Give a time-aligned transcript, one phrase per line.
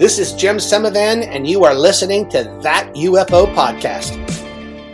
[0.00, 4.16] This is Jim Semivan, and you are listening to That UFO Podcast.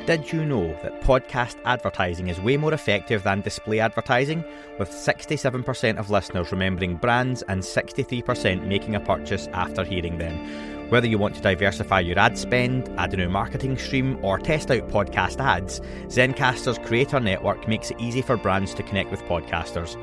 [0.04, 4.42] Did you know that podcast advertising is way more effective than display advertising,
[4.80, 10.90] with 67% of listeners remembering brands and 63% making a purchase after hearing them?
[10.90, 14.72] Whether you want to diversify your ad spend, add a new marketing stream, or test
[14.72, 19.96] out podcast ads, Zencastr's Creator Network makes it easy for brands to connect with podcasters.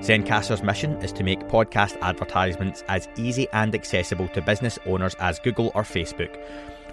[0.00, 5.40] Zencastr's mission is to make podcast advertisements as easy and accessible to business owners as
[5.40, 6.34] Google or Facebook.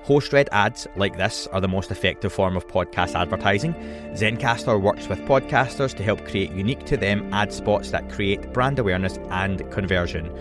[0.04, 3.74] Host read ads like this are the most effective form of podcast advertising.
[4.14, 8.80] Zencastr works with podcasters to help create unique to them ad spots that create brand
[8.80, 10.32] awareness and conversion.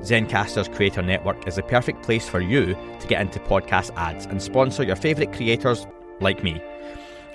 [0.00, 4.42] Zencastr's Creator Network is the perfect place for you to get into podcast ads and
[4.42, 5.86] sponsor your favourite creators
[6.20, 6.62] like me.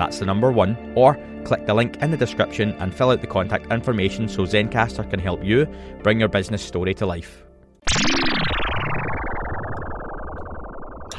[0.00, 3.26] that's the number one, or click the link in the description and fill out the
[3.26, 5.66] contact information so Zencastr can help you
[6.02, 7.44] bring your business story to life.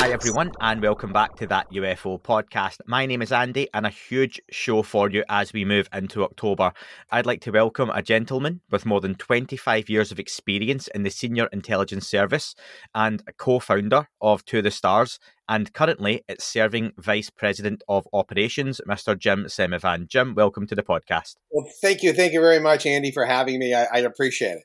[0.01, 2.77] Hi, everyone, and welcome back to that UFO podcast.
[2.87, 6.73] My name is Andy, and a huge show for you as we move into October.
[7.11, 11.11] I'd like to welcome a gentleman with more than 25 years of experience in the
[11.11, 12.55] Senior Intelligence Service
[12.95, 18.07] and a co founder of To the Stars, and currently it's serving Vice President of
[18.11, 19.15] Operations, Mr.
[19.15, 20.07] Jim Semivan.
[20.07, 21.35] Jim, welcome to the podcast.
[21.51, 22.11] Well, thank you.
[22.13, 23.75] Thank you very much, Andy, for having me.
[23.75, 24.63] I, I appreciate it.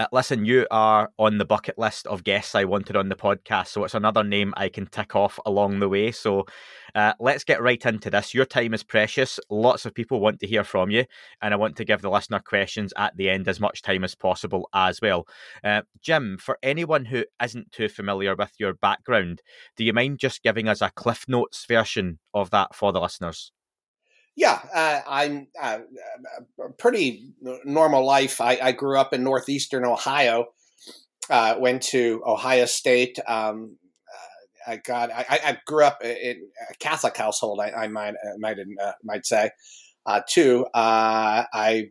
[0.00, 3.66] Uh, listen, you are on the bucket list of guests I wanted on the podcast,
[3.66, 6.10] so it's another name I can tick off along the way.
[6.10, 6.46] So
[6.94, 8.32] uh, let's get right into this.
[8.32, 9.38] Your time is precious.
[9.50, 11.04] Lots of people want to hear from you,
[11.42, 14.14] and I want to give the listener questions at the end as much time as
[14.14, 15.26] possible as well.
[15.62, 19.42] Uh, Jim, for anyone who isn't too familiar with your background,
[19.76, 23.52] do you mind just giving us a Cliff Notes version of that for the listeners?
[24.36, 25.78] Yeah, uh, I'm uh,
[26.64, 27.32] a pretty
[27.64, 28.40] normal life.
[28.40, 30.46] I, I, grew up in northeastern Ohio.
[31.28, 33.18] Uh, went to Ohio State.
[33.26, 33.76] Um,
[34.08, 35.10] uh, I got.
[35.10, 37.60] I, I, grew up in a Catholic household.
[37.60, 39.50] I, I might uh, might uh, might say.
[40.28, 40.66] too.
[40.74, 41.90] I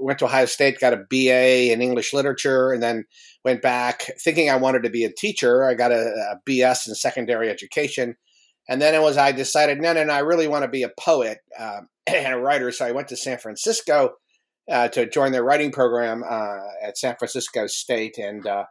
[0.00, 3.04] went to Ohio State, got a BA in English literature, and then
[3.44, 5.64] went back thinking I wanted to be a teacher.
[5.64, 8.16] I got a, a BS in secondary education
[8.68, 10.90] and then it was I decided, no, no, no, I really want to be a
[10.98, 12.70] poet um, and a writer.
[12.72, 14.12] So I went to San Francisco
[14.70, 18.64] uh, to join their writing program uh, at San Francisco State, and uh,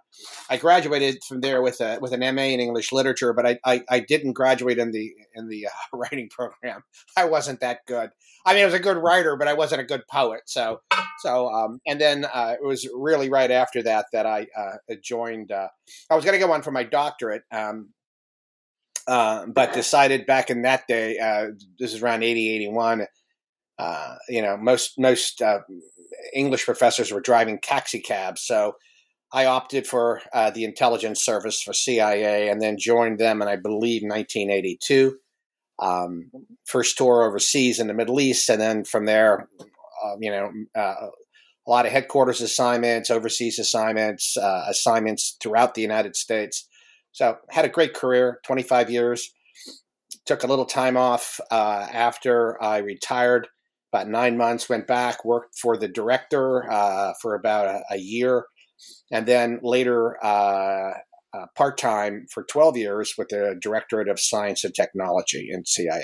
[0.49, 3.33] I graduated from there with a with an MA in English literature.
[3.33, 6.83] But I, I, I didn't graduate in the in the uh, writing program.
[7.17, 8.11] I wasn't that good.
[8.45, 10.41] I mean, I was a good writer, but I wasn't a good poet.
[10.45, 10.79] So
[11.19, 15.51] so um, and then uh, it was really right after that that I uh, joined.
[15.51, 17.43] I was going to go on for my doctorate.
[17.51, 17.89] Um,
[19.09, 21.47] uh, but decided back in that day, uh,
[21.79, 23.07] this is around 80, 81,
[23.79, 25.61] uh, you know, most, most uh,
[26.31, 28.41] English professors were driving taxi cabs.
[28.41, 28.73] So
[29.33, 33.55] I opted for uh, the intelligence service for CIA and then joined them in, I
[33.55, 35.17] believe, 1982.
[35.79, 36.29] Um,
[36.65, 38.47] first tour overseas in the Middle East.
[38.47, 39.47] And then from there,
[40.19, 41.09] you know, a
[41.67, 46.68] lot of headquarters assignments, overseas assignments, assignments throughout the United States.
[47.11, 49.33] So had a great career, 25 years.
[50.25, 53.47] Took a little time off uh, after I retired,
[53.91, 54.69] about nine months.
[54.69, 58.45] Went back, worked for the director uh, for about a, a, year,
[59.11, 60.93] and then later uh,
[61.33, 66.03] uh part time for 12 years with the Directorate of Science and Technology in CIA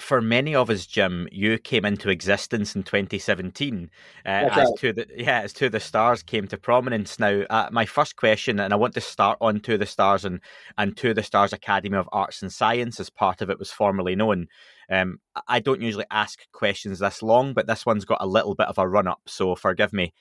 [0.00, 3.90] for many of us, Jim, you came into existence in 2017
[4.24, 4.66] uh, as right.
[4.78, 7.18] to the yeah as to the stars came to prominence.
[7.18, 10.40] Now, uh, my first question, and I want to start on to the stars and
[10.78, 14.16] and to the stars Academy of Arts and Science, as part of it was formerly
[14.16, 14.48] known.
[14.90, 18.66] Um, I don't usually ask questions this long, but this one's got a little bit
[18.66, 20.12] of a run up, so forgive me.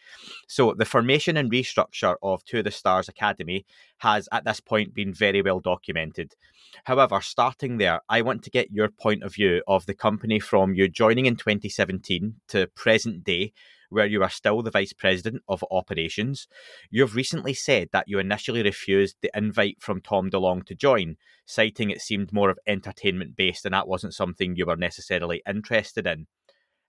[0.48, 3.66] So, the formation and restructure of To the Stars Academy
[3.98, 6.36] has at this point been very well documented.
[6.84, 10.76] However, starting there, I want to get your point of view of the company from
[10.76, 13.54] you joining in 2017 to present day
[13.90, 16.48] where you are still the vice president of operations.
[16.90, 21.90] You've recently said that you initially refused the invite from Tom DeLonge to join, citing
[21.90, 26.28] it seemed more of entertainment based and that wasn't something you were necessarily interested in.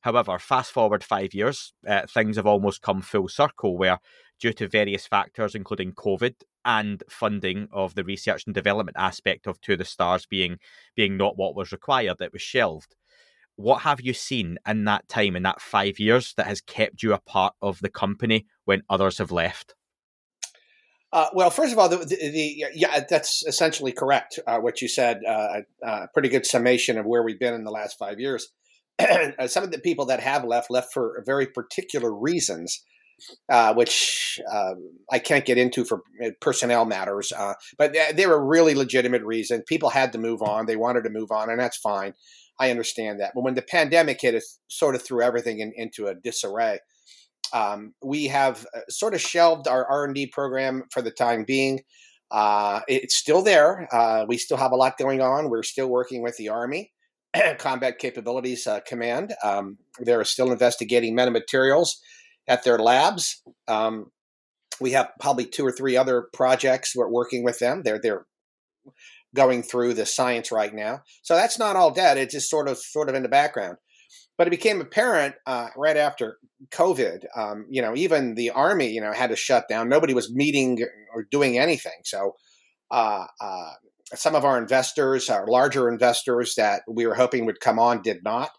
[0.00, 3.98] However, fast forward five years, uh, things have almost come full circle where
[4.40, 9.60] due to various factors, including COVID and funding of the research and development aspect of
[9.62, 10.58] To the Stars being
[10.94, 12.96] being not what was required, it was shelved.
[13.60, 17.12] What have you seen in that time, in that five years, that has kept you
[17.12, 19.74] a part of the company when others have left?
[21.12, 24.38] Uh, well, first of all, the, the, the, yeah, that's essentially correct.
[24.46, 27.64] Uh, what you said, uh, a uh, pretty good summation of where we've been in
[27.64, 28.48] the last five years.
[28.98, 32.82] Uh, some of the people that have left left for very particular reasons,
[33.50, 36.02] uh, which um, I can't get into for
[36.42, 37.32] personnel matters.
[37.78, 39.64] but they were really legitimate reasons.
[39.66, 42.12] People had to move on; they wanted to move on, and that's fine.
[42.60, 43.32] I understand that.
[43.34, 46.78] But when the pandemic hit, it sort of threw everything in, into a disarray.
[47.52, 51.80] Um, we have uh, sort of shelved our R&D program for the time being.
[52.30, 53.88] Uh, it's still there.
[53.92, 55.50] Uh, we still have a lot going on.
[55.50, 56.92] We're still working with the Army
[57.58, 59.34] Combat Capabilities uh, Command.
[59.42, 61.96] Um, they're still investigating metamaterials
[62.46, 63.42] at their labs.
[63.66, 64.12] Um,
[64.80, 67.82] we have probably two or three other projects we're working with them.
[67.84, 68.26] They're they're
[69.34, 71.02] going through the science right now.
[71.22, 72.18] So that's not all dead.
[72.18, 73.76] It's just sort of sort of in the background.
[74.36, 76.38] But it became apparent uh, right after
[76.70, 77.24] COVID.
[77.36, 79.88] Um, you know, even the army, you know, had to shut down.
[79.88, 80.78] Nobody was meeting
[81.14, 82.00] or doing anything.
[82.04, 82.32] So,
[82.90, 83.70] uh, uh,
[84.14, 88.24] some of our investors, our larger investors that we were hoping would come on, did
[88.24, 88.50] not.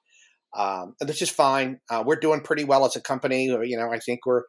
[0.55, 1.79] Um, is fine.
[1.89, 3.45] Uh, we're doing pretty well as a company.
[3.45, 4.43] You know, I think we're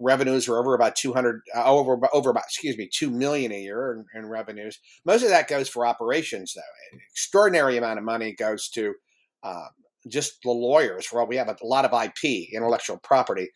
[0.00, 4.04] revenues were over about 200 uh, over over about excuse me 2 million a year
[4.14, 6.60] in, in, revenues most of that goes for operations though
[6.92, 8.94] An extraordinary amount of money goes to
[9.42, 9.68] uh,
[10.08, 11.08] just the lawyers.
[11.12, 13.50] Well, we have a lot of IP, intellectual property,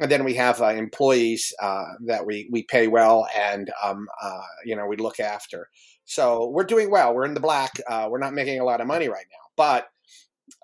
[0.00, 4.42] and then we have uh, employees uh, that we we pay well and um, uh,
[4.64, 5.68] you know we look after.
[6.04, 7.14] So we're doing well.
[7.14, 7.72] We're in the black.
[7.88, 9.88] Uh, we're not making a lot of money right now, but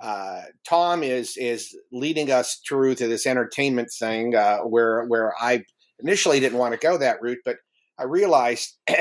[0.03, 5.65] uh, Tom is is leading us through to this entertainment thing uh, where where I
[6.01, 7.57] initially didn't want to go that route, but
[7.99, 8.77] I realized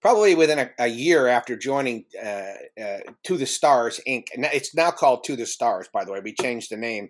[0.00, 4.26] probably within a, a year after joining uh, uh, To the Stars Inc.
[4.34, 6.20] And it's now called To the Stars, by the way.
[6.22, 7.08] We changed the name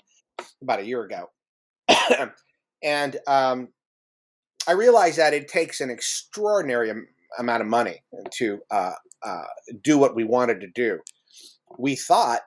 [0.63, 1.31] about a year ago.
[2.83, 3.69] and um,
[4.69, 6.93] I realized that it takes an extraordinary
[7.39, 8.03] amount of money
[8.35, 8.93] to uh,
[9.25, 9.45] uh,
[9.83, 11.01] do what we wanted to do.
[11.79, 12.41] We thought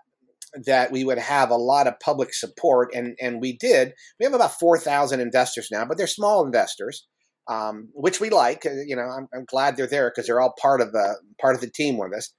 [0.65, 3.93] that we would have a lot of public support, and, and we did.
[4.19, 7.05] We have about 4,000 investors now, but they're small investors
[7.47, 8.65] um, which we like.
[8.65, 11.55] Uh, you know, I'm, I'm glad they're there because they're all part of the part
[11.55, 12.33] of the team with us.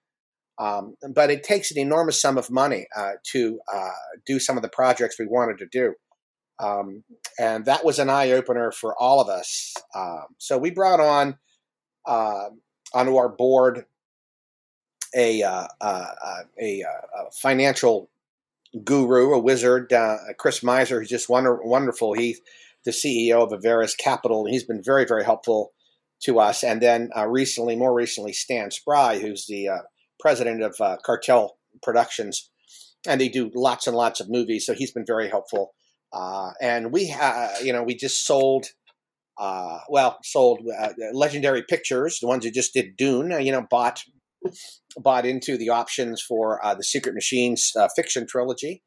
[0.59, 3.91] Um, but it takes an enormous sum of money uh, to uh,
[4.27, 5.95] do some of the projects we wanted to do.
[6.61, 7.05] Um,
[7.39, 9.75] and that was an eye opener for all of us.
[9.95, 11.37] Um, so we brought on
[12.07, 12.49] uh,
[12.93, 13.85] onto our board
[15.15, 16.07] a uh, uh,
[16.61, 16.85] a, a,
[17.41, 18.11] financial
[18.85, 19.93] guru, a wizard,
[20.39, 22.15] Chris Miser, who's just wonder, wonderful.
[22.15, 22.41] He's
[22.85, 24.45] the CEO of Averis Capital.
[24.45, 25.73] And he's been very, very helpful
[26.23, 26.65] to us.
[26.65, 29.79] And then uh, recently, more recently, Stan Spry, who's the uh,
[30.21, 32.51] president of uh, Cartel Productions,
[33.07, 34.67] and they do lots and lots of movies.
[34.67, 35.75] So he's been very helpful.
[36.13, 37.15] Uh, and we,
[37.63, 38.67] you know, we just sold.
[39.41, 43.31] Uh, well, sold uh, Legendary Pictures, the ones who just did Dune.
[43.41, 44.03] you know, bought
[44.97, 48.83] bought into the options for the Secret Machines fiction trilogy.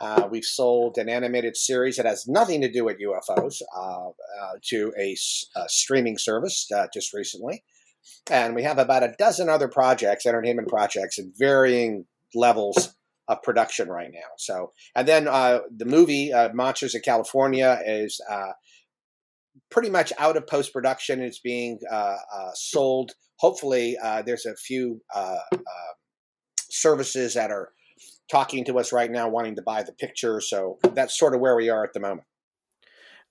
[0.00, 4.52] Uh, we've sold an animated series that has nothing to do with UFOs uh, uh,
[4.62, 5.16] to a,
[5.56, 7.64] a, streaming service uh, just recently.
[8.30, 12.94] And we have about a dozen other projects, entertainment projects, at varying levels
[13.28, 14.28] of production right now.
[14.38, 18.20] So, and then uh, the movie uh, Monsters of California is
[19.70, 21.20] pretty much out of post production.
[21.20, 21.78] It's being
[22.54, 23.12] sold.
[23.38, 25.60] Hopefully, uh, there's a few uh, um,
[26.70, 27.70] services that are
[28.30, 30.40] talking to us right now, wanting to buy the picture.
[30.40, 32.26] So that's sort of where we are at the moment.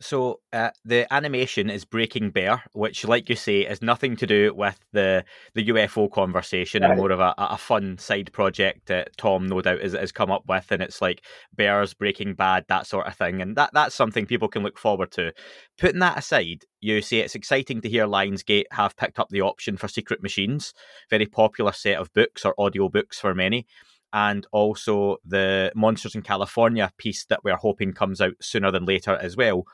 [0.01, 4.53] So uh, the animation is Breaking Bear, which, like you say, is nothing to do
[4.53, 5.23] with the
[5.53, 6.91] the UFO conversation right.
[6.91, 10.31] and more of a, a fun side project that Tom, no doubt, has, has come
[10.31, 10.69] up with.
[10.69, 11.23] And it's like
[11.55, 13.41] bears, Breaking Bad, that sort of thing.
[13.41, 15.31] And that that's something people can look forward to.
[15.77, 19.77] Putting that aside, you say it's exciting to hear Lionsgate have picked up the option
[19.77, 20.73] for Secret Machines,
[21.09, 23.65] very popular set of books or audio books for many
[24.13, 29.17] and also the Monsters in California piece that we're hoping comes out sooner than later
[29.17, 29.65] as well.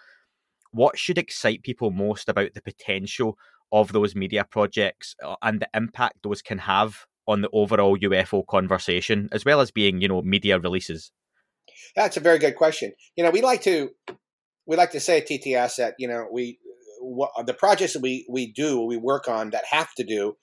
[0.71, 3.37] What should excite people most about the potential
[3.71, 8.45] of those media projects uh, and the impact those can have on the overall UFO
[8.47, 11.11] conversation, as well as being, you know, media releases?
[11.95, 12.93] That's a very good question.
[13.15, 13.91] You know, we like to
[14.65, 16.59] we like to say at TTS that you know we
[17.01, 20.37] what, the projects that we we do we work on that have to do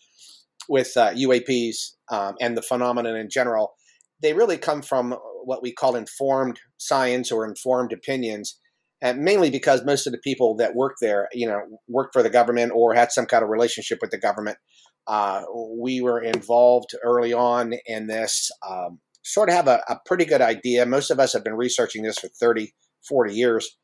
[0.69, 3.75] with uh, UAPs um, and the phenomenon in general
[4.21, 8.59] they really come from what we call informed science or informed opinions
[9.01, 12.31] and mainly because most of the people that work there, you know, worked for the
[12.31, 14.59] government or had some kind of relationship with the government.
[15.07, 15.43] Uh,
[15.81, 18.51] we were involved early on in this.
[18.69, 20.87] Um, sort of have a, a, pretty good idea.
[20.87, 22.75] Most of us have been researching this for 30,
[23.09, 23.77] 40 years.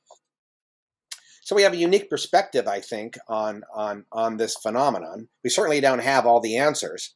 [1.44, 5.28] So we have a unique perspective, I think, on on on this phenomenon.
[5.44, 7.14] We certainly don't have all the answers,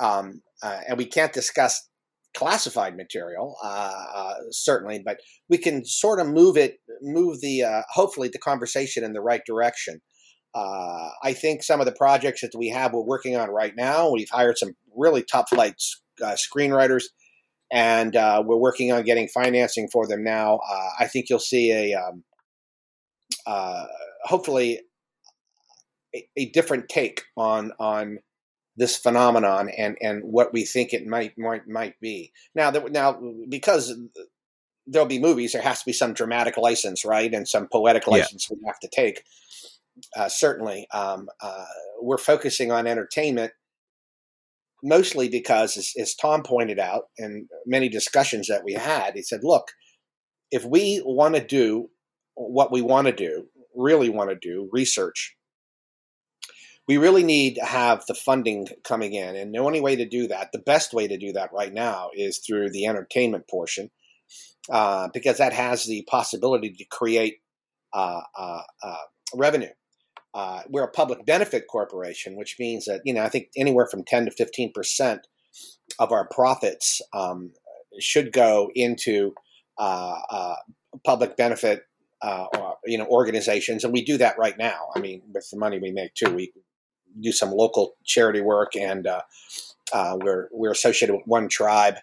[0.00, 1.89] um, uh, and we can't discuss
[2.34, 5.18] classified material, uh, uh, certainly, but
[5.48, 9.42] we can sort of move it, move the, uh, hopefully, the conversation in the right
[9.46, 10.00] direction.
[10.54, 14.10] Uh, I think some of the projects that we have, we're working on right now,
[14.10, 15.74] we've hired some really top flight
[16.22, 17.04] uh, screenwriters,
[17.72, 20.60] and uh, we're working on getting financing for them now.
[20.98, 22.24] I think you'll see a, um,
[24.24, 24.80] hopefully,
[26.14, 28.18] a, a different take on on
[28.76, 32.32] this phenomenon and and what we think it might might might be.
[32.54, 33.94] Now that now because
[34.86, 38.48] there'll be movies, there has to be some dramatic license, right, and some poetic license
[38.50, 38.56] yeah.
[38.60, 39.22] we have to take.
[40.16, 41.64] Uh, certainly, um, uh,
[42.00, 43.52] we're focusing on entertainment
[44.82, 49.40] mostly because, as, as Tom pointed out, in many discussions that we had, he said,
[49.42, 49.72] "Look,
[50.50, 51.90] if we want to do
[52.34, 55.36] what we want to do, really want to do research
[56.88, 59.36] we really need to have the funding coming in.
[59.36, 62.10] And the only way to do that, the best way to do that right now,
[62.14, 63.90] is through the entertainment portion,
[64.70, 67.38] uh, because that has the possibility to create
[67.92, 68.96] uh, uh, uh
[69.34, 69.70] revenue.
[70.32, 74.04] Uh, we're a public benefit corporation, which means that you know I think anywhere from
[74.04, 75.26] ten to fifteen percent
[75.98, 77.52] of our profits um,
[77.98, 79.34] should go into
[79.78, 80.54] uh,
[81.04, 81.82] public benefit
[82.22, 82.46] uh,
[82.84, 84.88] you know organizations, and we do that right now.
[84.94, 86.52] I mean, with the money we make too, we
[87.18, 89.22] do some local charity work, and uh,
[89.92, 91.96] uh, we're we're associated with one tribe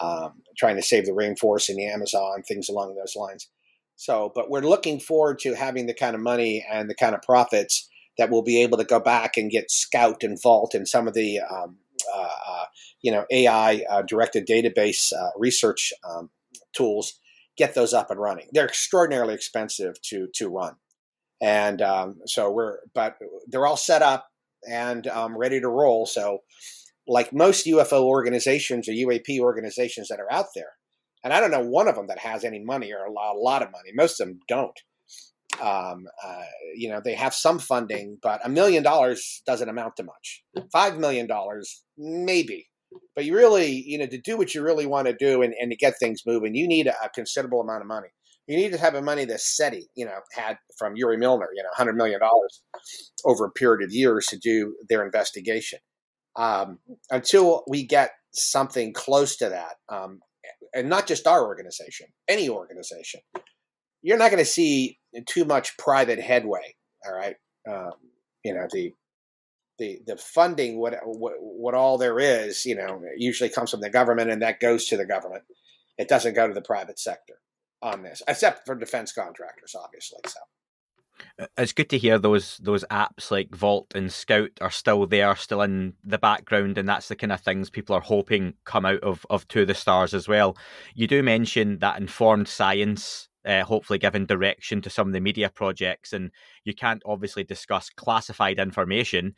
[0.00, 3.48] um, trying to save the rainforest in the Amazon, things along those lines.
[3.96, 7.22] So, but we're looking forward to having the kind of money and the kind of
[7.22, 11.08] profits that we'll be able to go back and get Scout and Vault and some
[11.08, 11.78] of the um,
[12.14, 12.64] uh, uh
[13.02, 16.30] you know AI uh, directed database uh, research um,
[16.76, 17.18] tools.
[17.56, 18.46] Get those up and running.
[18.52, 20.76] They're extraordinarily expensive to to run,
[21.40, 24.27] and um, so we're but they're all set up
[24.68, 26.06] and um, ready to roll.
[26.06, 26.38] So,
[27.06, 30.72] like most UFO organizations or UAP organizations that are out there,
[31.24, 33.38] and I don't know one of them that has any money or a lot, a
[33.38, 33.90] lot of money.
[33.94, 34.78] Most of them don't.
[35.60, 36.44] Um, uh,
[36.76, 40.42] you know, they have some funding, but a million dollars doesn't amount to much.
[40.72, 42.68] Five million dollars, maybe.
[43.14, 45.70] But you really, you know, to do what you really want to do and, and
[45.70, 48.08] to get things moving, you need a, a considerable amount of money
[48.48, 51.62] you need to have the money that SETI, you know, had from Yuri Milner, you
[51.62, 52.18] know, $100 million
[53.26, 55.78] over a period of years to do their investigation.
[56.34, 56.78] Um,
[57.10, 60.20] until we get something close to that, um,
[60.74, 63.20] and not just our organization, any organization,
[64.00, 66.74] you're not going to see too much private headway.
[67.04, 67.36] All right,
[67.68, 67.92] um,
[68.44, 68.94] you know the
[69.78, 73.90] the the funding, what, what what all there is, you know, usually comes from the
[73.90, 75.42] government, and that goes to the government.
[75.98, 77.34] It doesn't go to the private sector
[77.82, 80.18] on this, except for defense contractors, obviously.
[80.26, 80.40] So
[81.56, 85.62] it's good to hear those those apps like Vault and Scout are still there, still
[85.62, 89.24] in the background, and that's the kind of things people are hoping come out of
[89.30, 90.56] of To the Stars as well.
[90.94, 95.48] You do mention that informed science, uh, hopefully giving direction to some of the media
[95.48, 96.30] projects, and
[96.64, 99.34] you can't obviously discuss classified information.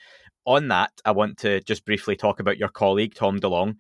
[0.47, 3.77] On that, I want to just briefly talk about your colleague Tom DeLonge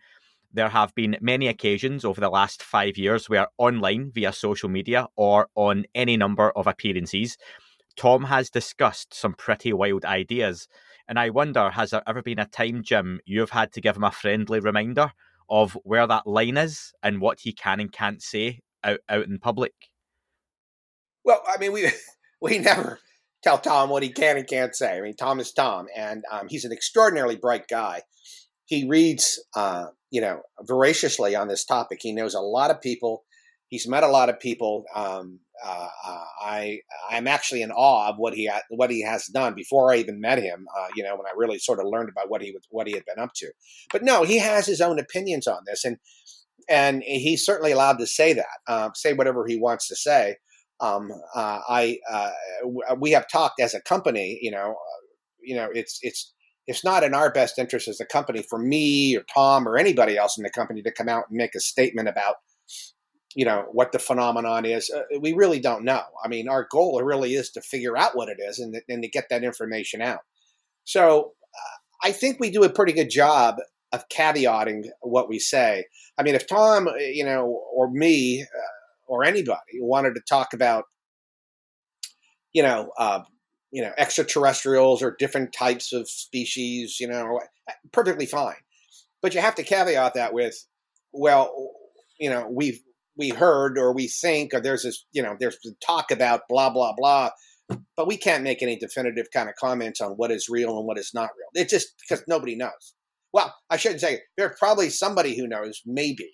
[0.52, 5.06] there have been many occasions over the last five years where online via social media
[5.16, 7.36] or on any number of appearances,
[7.96, 10.68] Tom has discussed some pretty wild ideas.
[11.08, 14.04] And I wonder, has there ever been a time, Jim, you've had to give him
[14.04, 15.12] a friendly reminder
[15.48, 19.38] of where that line is and what he can and can't say out, out in
[19.38, 19.74] public?
[21.24, 21.90] Well, I mean, we
[22.40, 23.00] we never
[23.42, 24.98] tell Tom what he can and can't say.
[24.98, 28.02] I mean, Tom is Tom, and um, he's an extraordinarily bright guy
[28.70, 32.00] he reads, uh, you know, voraciously on this topic.
[32.02, 33.24] He knows a lot of people.
[33.68, 34.84] He's met a lot of people.
[34.94, 39.26] Um, uh, uh, I I'm actually in awe of what he ha- what he has
[39.26, 39.54] done.
[39.54, 42.30] Before I even met him, uh, you know, when I really sort of learned about
[42.30, 43.52] what he what he had been up to.
[43.92, 45.98] But no, he has his own opinions on this, and
[46.68, 50.36] and he's certainly allowed to say that, uh, say whatever he wants to say.
[50.80, 51.98] Um, uh, I
[52.98, 54.74] we have talked as a company, you know,
[55.42, 56.32] you know, it's it's
[56.70, 60.16] it's not in our best interest as a company for me or Tom or anybody
[60.16, 62.36] else in the company to come out and make a statement about
[63.34, 64.88] you know what the phenomenon is.
[64.88, 66.02] Uh, we really don't know.
[66.24, 69.08] I mean our goal really is to figure out what it is and, and to
[69.08, 70.20] get that information out.
[70.84, 73.56] So uh, i think we do a pretty good job
[73.92, 75.86] of caveating what we say.
[76.16, 80.52] I mean if tom uh, you know or me uh, or anybody wanted to talk
[80.54, 80.84] about
[82.52, 83.20] you know, uh,
[83.72, 87.40] you know, extraterrestrials or different types of species, you know,
[87.92, 88.56] perfectly fine.
[89.22, 90.54] But you have to caveat that with,
[91.12, 91.52] well,
[92.18, 92.80] you know, we've
[93.16, 96.94] we heard or we think or there's this, you know, there's talk about blah blah
[96.96, 97.30] blah,
[97.96, 100.98] but we can't make any definitive kind of comments on what is real and what
[100.98, 101.62] is not real.
[101.62, 102.94] It's just because nobody knows.
[103.32, 106.30] Well, I shouldn't say there's probably somebody who knows, maybe,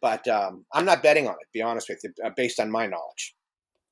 [0.00, 1.48] but um, I'm not betting on it.
[1.52, 3.34] Be honest with you, based on my knowledge.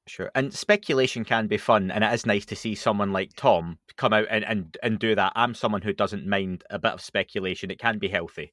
[0.08, 0.30] Sure.
[0.34, 4.12] And speculation can be fun, and it is nice to see someone like Tom come
[4.12, 5.32] out and, and, and do that.
[5.34, 7.70] I'm someone who doesn't mind a bit of speculation.
[7.70, 8.52] It can be healthy.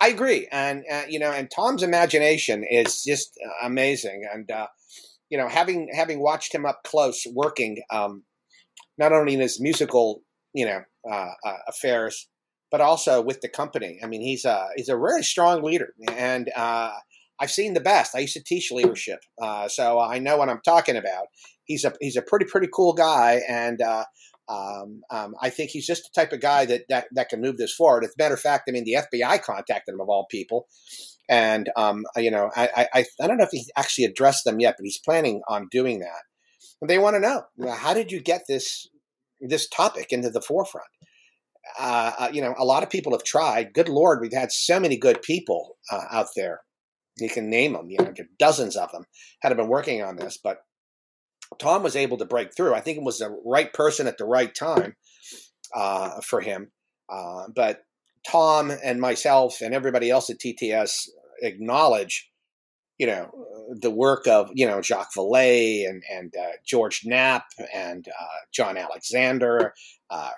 [0.00, 4.66] I agree, and uh, you know, and Tom's imagination is just uh, amazing, and uh,
[5.30, 8.24] you know, having having watched him up close working, um,
[8.98, 12.28] not only in his musical, you know, uh, uh, affairs,
[12.70, 13.98] but also with the company.
[14.02, 16.92] I mean, he's a he's a very strong leader, and uh,
[17.40, 18.14] I've seen the best.
[18.14, 21.26] I used to teach leadership, uh, so I know what I'm talking about.
[21.64, 24.04] He's a he's a pretty pretty cool guy, and uh,
[24.48, 27.56] um, um, I think he's just the type of guy that, that that can move
[27.56, 28.04] this forward.
[28.04, 30.66] As a matter of fact, I mean, the FBI contacted him of all people,
[31.28, 34.74] and um, you know, I, I I don't know if he actually addressed them yet,
[34.76, 36.22] but he's planning on doing that.
[36.82, 37.42] And they want to know
[37.72, 38.86] how did you get this
[39.40, 40.88] this topic into the forefront?
[41.78, 43.72] Uh, uh, you know, a lot of people have tried.
[43.72, 46.62] Good Lord, we've had so many good people uh, out there
[47.18, 49.04] you can name them, you know, dozens of them
[49.42, 50.58] had been working on this, but
[51.58, 52.74] Tom was able to break through.
[52.74, 54.96] I think it was the right person at the right time
[55.74, 56.70] uh, for him.
[57.08, 57.82] Uh, but
[58.26, 61.08] Tom and myself and everybody else at TTS
[61.42, 62.30] acknowledge,
[62.98, 63.30] you know,
[63.80, 68.76] the work of you know Jacques Vallée and and uh, George Knapp and uh, John
[68.76, 69.74] Alexander,
[70.10, 70.30] uh,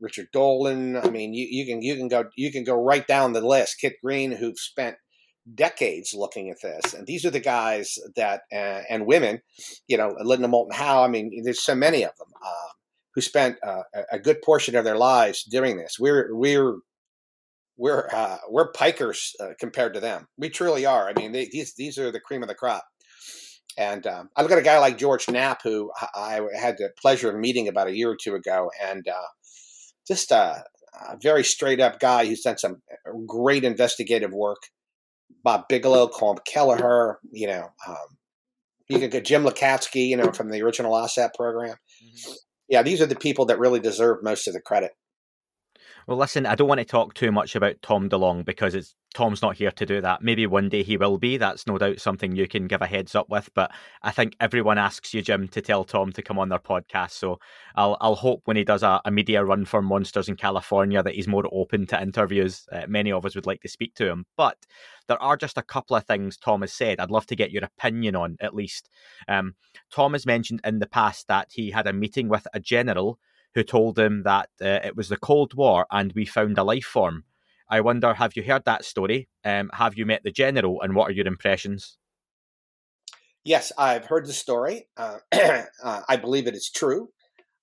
[0.00, 0.96] Richard Dolan.
[0.96, 3.80] I mean, you, you can you can go you can go right down the list.
[3.80, 4.96] Kit Green, who've spent
[5.54, 6.94] decades looking at this.
[6.94, 9.42] And these are the guys that, uh, and women,
[9.86, 12.72] you know, Linda Moulton Howe, I mean, there's so many of them uh,
[13.14, 15.98] who spent uh, a good portion of their lives doing this.
[15.98, 16.78] We're, we're,
[17.76, 20.26] we're, uh, we're pikers uh, compared to them.
[20.36, 21.08] We truly are.
[21.08, 22.84] I mean, they, these, these are the cream of the crop.
[23.78, 27.28] And um, I look at a guy like George Knapp, who I had the pleasure
[27.28, 29.26] of meeting about a year or two ago, and uh,
[30.08, 30.64] just a,
[31.08, 32.80] a very straight up guy who's done some
[33.26, 34.62] great investigative work
[35.46, 38.18] Bob Bigelow, Colm Kelleher, you know, um,
[38.88, 41.76] you could get Jim Lacatski, you know, from the original OSAP program.
[42.04, 42.32] Mm-hmm.
[42.68, 44.90] Yeah, these are the people that really deserve most of the credit.
[46.06, 49.42] Well, listen, I don't want to talk too much about Tom DeLonge because it's Tom's
[49.42, 50.22] not here to do that.
[50.22, 51.36] Maybe one day he will be.
[51.36, 53.50] That's no doubt something you can give a heads up with.
[53.54, 57.10] But I think everyone asks you, Jim, to tell Tom to come on their podcast.
[57.12, 57.40] So
[57.74, 61.14] I'll I'll hope when he does a, a media run for Monsters in California that
[61.16, 62.68] he's more open to interviews.
[62.70, 64.58] Uh, many of us would like to speak to him, but
[65.08, 67.00] there are just a couple of things Tom has said.
[67.00, 68.90] I'd love to get your opinion on at least.
[69.26, 69.56] Um,
[69.90, 73.18] Tom has mentioned in the past that he had a meeting with a general
[73.56, 76.84] who told him that uh, it was the Cold War and we found a life
[76.84, 77.24] form.
[77.70, 79.28] I wonder, have you heard that story?
[79.44, 81.96] Um, have you met the general, and what are your impressions?
[83.44, 84.88] Yes, I've heard the story.
[84.96, 87.08] Uh, uh, I believe it is true.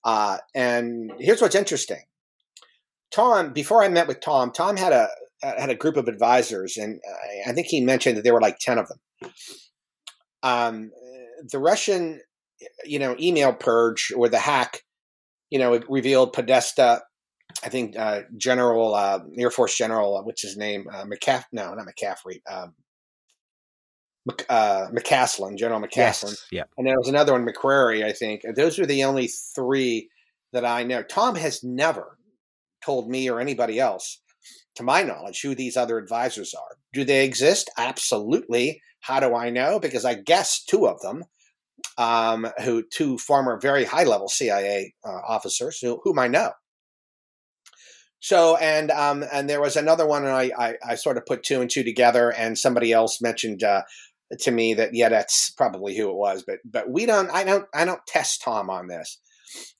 [0.03, 2.01] Uh, and here's what's interesting.
[3.11, 5.07] Tom, before I met with Tom, Tom had a
[5.43, 6.99] had a group of advisors, and
[7.45, 9.31] I think he mentioned that there were like ten of them.
[10.41, 10.91] Um,
[11.51, 12.21] the Russian,
[12.83, 14.82] you know, email purge or the hack
[15.53, 17.03] you know, it revealed Podesta,
[17.63, 20.87] I think uh, General uh, Air Force General, uh, what's his name?
[20.91, 21.43] Uh, McCaff?
[21.51, 22.41] No, not McCaffrey.
[22.51, 22.73] Um,
[24.25, 26.31] Mc, uh, McCasland, General McCasland.
[26.31, 26.63] Yes, yeah.
[26.75, 28.41] And there was another one, McCrary, I think.
[28.55, 30.09] Those are the only three
[30.53, 31.03] that I know.
[31.03, 32.17] Tom has never
[32.83, 34.21] told me or anybody else,
[34.77, 36.77] to my knowledge, who these other advisors are.
[36.93, 37.69] Do they exist?
[37.77, 38.81] Absolutely.
[39.01, 39.79] How do I know?
[39.79, 41.25] Because I guess two of them
[41.97, 46.51] um, who two former very high level CIA uh, officers who, whom I know.
[48.19, 51.43] So and um, and there was another one, and I, I, I sort of put
[51.43, 53.81] two and two together, and somebody else mentioned uh,
[54.39, 57.65] to me that yeah, that's probably who it was, but but we don't, I don't,
[57.73, 59.19] I don't test Tom on this.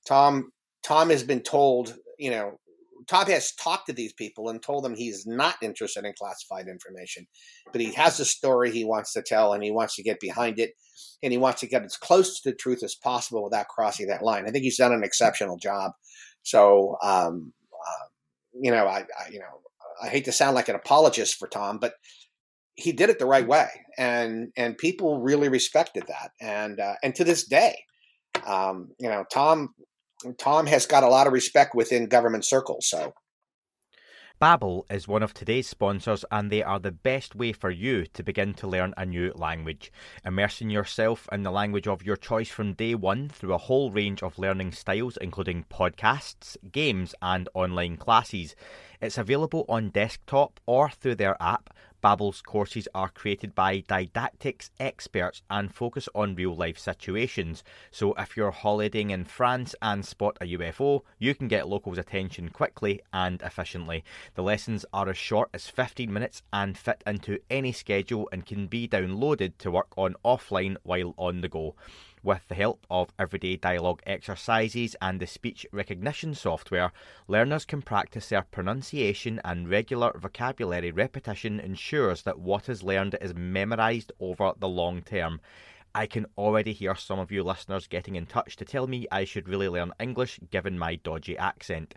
[0.06, 0.52] Tom
[0.84, 2.60] Tom has been told, you know,
[3.08, 7.28] Tom has talked to these people and told them he's not interested in classified information,
[7.72, 10.60] but he has a story he wants to tell and he wants to get behind
[10.60, 10.74] it
[11.22, 14.24] and he wants to get as close to the truth as possible without crossing that
[14.24, 14.46] line.
[14.48, 15.92] I think he's done an exceptional job.
[16.44, 18.06] So, um, uh,
[18.60, 19.62] you know, I, I, you know,
[20.02, 21.94] I hate to sound like an apologist for Tom, but
[22.76, 27.14] he did it the right way, and and people really respected that, and uh, and
[27.16, 27.76] to this day,
[28.48, 29.70] um, you know, Tom
[30.38, 32.88] Tom has got a lot of respect within government circles.
[32.88, 33.14] So
[34.42, 38.24] Babbel is one of today's sponsors and they are the best way for you to
[38.24, 39.90] begin to learn a new language.
[40.26, 44.22] Immersing yourself in the language of your choice from day one through a whole range
[44.22, 48.54] of learning styles including podcasts, games and online classes.
[49.00, 51.70] It's available on desktop or through their app
[52.04, 57.64] Babbel's courses are created by didactics experts and focus on real life situations.
[57.92, 62.50] So if you're holidaying in France and spot a UFO, you can get locals' attention
[62.50, 64.04] quickly and efficiently.
[64.36, 68.68] The lessons are as short as 15 minutes and fit into any schedule and can
[68.68, 71.74] be downloaded to work on offline while on the go.
[72.24, 76.94] With the help of everyday dialogue exercises and the speech recognition software,
[77.28, 83.36] learners can practice their pronunciation and regular vocabulary repetition ensures that what is learned is
[83.36, 85.42] memorised over the long term.
[85.94, 89.26] I can already hear some of you listeners getting in touch to tell me I
[89.26, 91.94] should really learn English given my dodgy accent.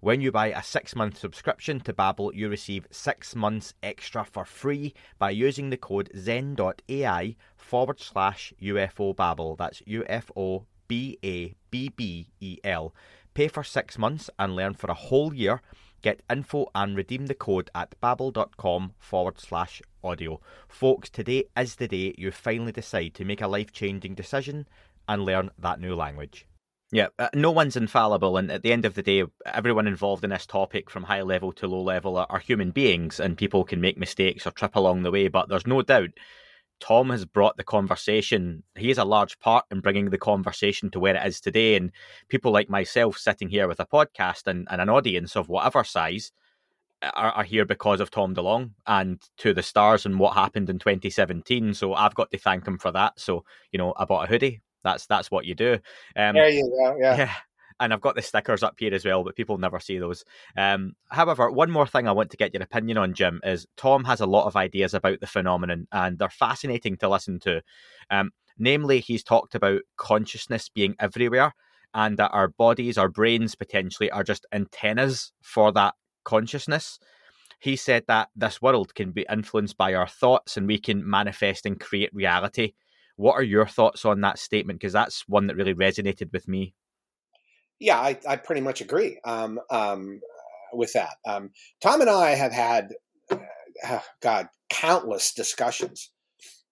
[0.00, 4.46] When you buy a six month subscription to Babbel, you receive six months extra for
[4.46, 7.36] free by using the code zen.ai
[7.70, 9.56] forward slash UFO Babbel.
[9.56, 12.92] That's U F O B A B B E L.
[13.32, 15.62] Pay for six months and learn for a whole year.
[16.02, 20.40] Get info and redeem the code at babbel.com forward slash audio.
[20.66, 24.66] Folks, today is the day you finally decide to make a life changing decision
[25.06, 26.46] and learn that new language.
[26.90, 30.30] Yeah, uh, no one's infallible, and at the end of the day, everyone involved in
[30.30, 33.96] this topic, from high level to low level, are, human beings, and people can make
[33.96, 35.28] mistakes or trip along the way.
[35.28, 36.10] But there's no doubt
[36.80, 38.62] Tom has brought the conversation.
[38.76, 41.92] He has a large part in bringing the conversation to where it is today, and
[42.28, 46.32] people like myself sitting here with a podcast and, and an audience of whatever size
[47.02, 50.78] are, are here because of Tom DeLonge and to the stars and what happened in
[50.78, 51.74] 2017.
[51.74, 53.20] So I've got to thank him for that.
[53.20, 55.74] So you know, I bought a hoodie that's that's what you do.
[56.16, 56.96] Um, there you go.
[56.98, 57.16] Yeah.
[57.16, 57.32] yeah.
[57.80, 60.24] And I've got the stickers up here as well, but people never see those.
[60.56, 64.04] Um, however, one more thing I want to get your opinion on, Jim, is Tom
[64.04, 67.62] has a lot of ideas about the phenomenon, and they're fascinating to listen to.
[68.10, 71.54] Um, namely, he's talked about consciousness being everywhere,
[71.94, 76.98] and that our bodies, our brains, potentially are just antennas for that consciousness.
[77.58, 81.66] He said that this world can be influenced by our thoughts, and we can manifest
[81.66, 82.74] and create reality
[83.20, 84.80] what are your thoughts on that statement?
[84.80, 86.72] Because that's one that really resonated with me.
[87.80, 90.20] Yeah, I, I pretty much agree um, um,
[90.72, 91.16] with that.
[91.26, 92.92] Um, Tom and I have had,
[93.30, 96.10] uh, God, countless discussions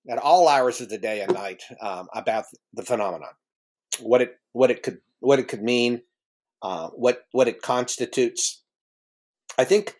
[0.09, 2.45] at all hours of the day and night um, about
[2.75, 3.31] the phenomenon,
[4.01, 6.03] what it what it could what it could mean,
[6.63, 8.63] uh, what what it constitutes.
[9.59, 9.97] I think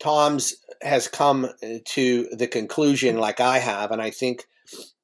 [0.00, 1.48] Tom's has come
[1.84, 4.46] to the conclusion, like I have, and I think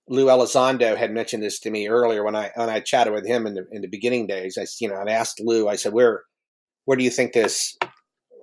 [0.08, 3.46] Lou Elizondo had mentioned this to me earlier when I when I chatted with him
[3.46, 4.56] in the in the beginning days.
[4.58, 5.68] I you know I asked Lou.
[5.68, 6.22] I said, "Where
[6.84, 7.76] where do you think this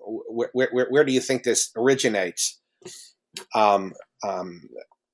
[0.05, 2.59] where where, where do you think this originates?"
[3.55, 3.93] Um,
[4.27, 4.61] um,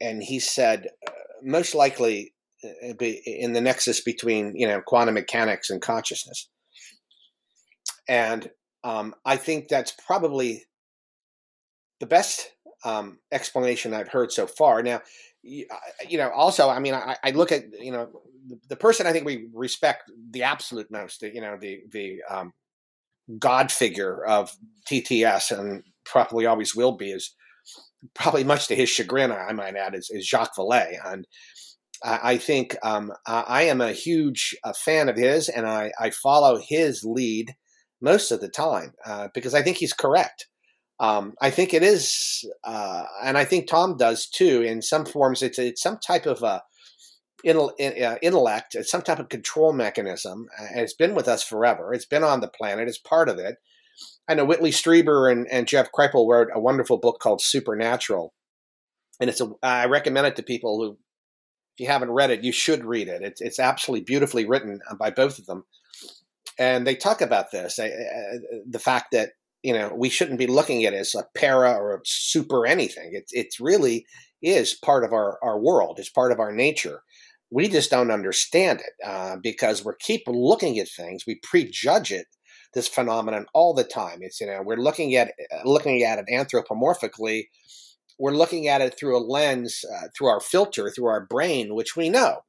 [0.01, 1.11] and he said, uh,
[1.43, 2.33] most likely
[2.63, 6.49] uh, in the nexus between you know quantum mechanics and consciousness.
[8.07, 8.49] And
[8.83, 10.65] um, I think that's probably
[11.99, 12.49] the best
[12.83, 14.81] um, explanation I've heard so far.
[14.81, 15.01] Now,
[15.43, 18.09] you know, also, I mean, I, I, look at you know
[18.67, 22.53] the person I think we respect the absolute most, the, you know, the the um,
[23.37, 24.51] God figure of
[24.89, 27.35] TTS, and probably always will be, is
[28.15, 31.25] probably much to his chagrin, I might add, is, is Jacques Vallée, and
[32.03, 36.09] I, I think um, I, am a huge uh, fan of his, and I, I
[36.09, 37.55] follow his lead
[38.01, 40.47] most of the time uh, because I think he's correct.
[40.99, 44.61] Um, I think it is, uh, and I think Tom does too.
[44.61, 46.61] In some forms, it's it's some type of a
[47.47, 50.47] uh, intellect, it's some type of control mechanism.
[50.57, 51.93] And it's been with us forever.
[51.93, 52.87] It's been on the planet.
[52.87, 53.57] It's part of it.
[54.27, 58.33] I know Whitley Strieber and, and Jeff Kripal wrote a wonderful book called Supernatural,
[59.19, 62.51] and it's a I recommend it to people who, if you haven't read it, you
[62.51, 63.21] should read it.
[63.23, 65.65] It's it's absolutely beautifully written by both of them,
[66.59, 67.89] and they talk about this, uh,
[68.69, 69.31] the fact that
[69.63, 73.11] you know, we shouldn't be looking at it as a para or a super anything.
[73.13, 74.05] It, it really
[74.41, 75.99] is part of our, our world.
[75.99, 77.03] It's part of our nature.
[77.51, 81.23] We just don't understand it uh, because we keep looking at things.
[81.25, 82.27] We prejudge it,
[82.73, 84.19] this phenomenon all the time.
[84.21, 85.33] It's, you know, we're looking at,
[85.65, 87.47] looking at it anthropomorphically.
[88.17, 91.95] We're looking at it through a lens, uh, through our filter, through our brain, which
[91.95, 92.41] we know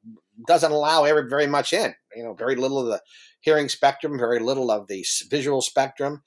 [0.46, 1.94] doesn't allow every, very much in.
[2.14, 3.00] You know, very little of the
[3.40, 6.22] hearing spectrum, very little of the visual spectrum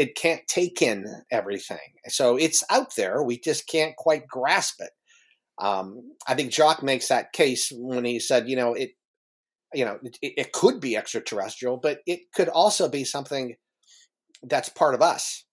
[0.00, 1.92] it can't take in everything.
[2.08, 3.22] So it's out there.
[3.22, 4.92] We just can't quite grasp it.
[5.62, 8.92] Um, I think Jacques makes that case when he said, you know, it,
[9.74, 13.56] you know, it, it could be extraterrestrial, but it could also be something
[14.42, 15.44] that's part of us.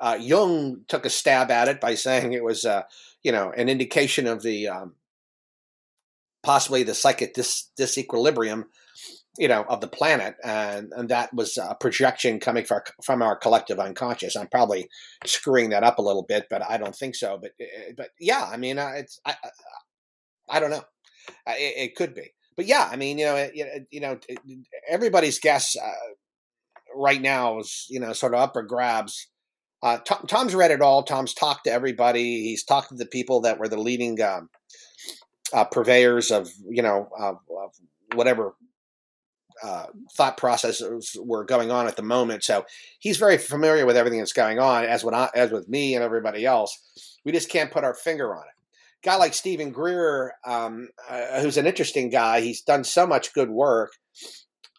[0.00, 2.84] Uh, Jung took a stab at it by saying it was, uh,
[3.22, 4.94] you know, an indication of the um,
[6.42, 8.64] possibly the psychic dis- disequilibrium,
[9.38, 13.36] you know, of the planet, and and that was a projection coming from from our
[13.36, 14.36] collective unconscious.
[14.36, 14.88] I'm probably
[15.24, 17.38] screwing that up a little bit, but I don't think so.
[17.40, 19.34] But eh, but yeah, I mean, uh, it's I,
[20.48, 20.84] I don't know.
[21.46, 24.18] It, it, could be, but yeah, I mean, you know, it, you know,
[24.88, 25.90] everybody's guess uh,
[26.94, 29.28] right now is you know sort of upper grabs.
[29.82, 31.02] Uh, Tom, Tom's read it all.
[31.02, 32.42] Tom's talked to everybody.
[32.42, 34.48] He's talked to the people that were the leading um,
[35.52, 37.38] uh, purveyors of you know of
[38.14, 38.54] whatever
[39.62, 42.44] uh, thought processes were going on at the moment.
[42.44, 42.64] So
[42.98, 46.44] he's very familiar with everything that's going on, as with as with me and everybody
[46.44, 46.76] else.
[47.24, 48.54] We just can't put our finger on it.
[49.04, 53.50] Guy like Steven Greer, um, uh, who's an interesting guy, he's done so much good
[53.50, 53.92] work.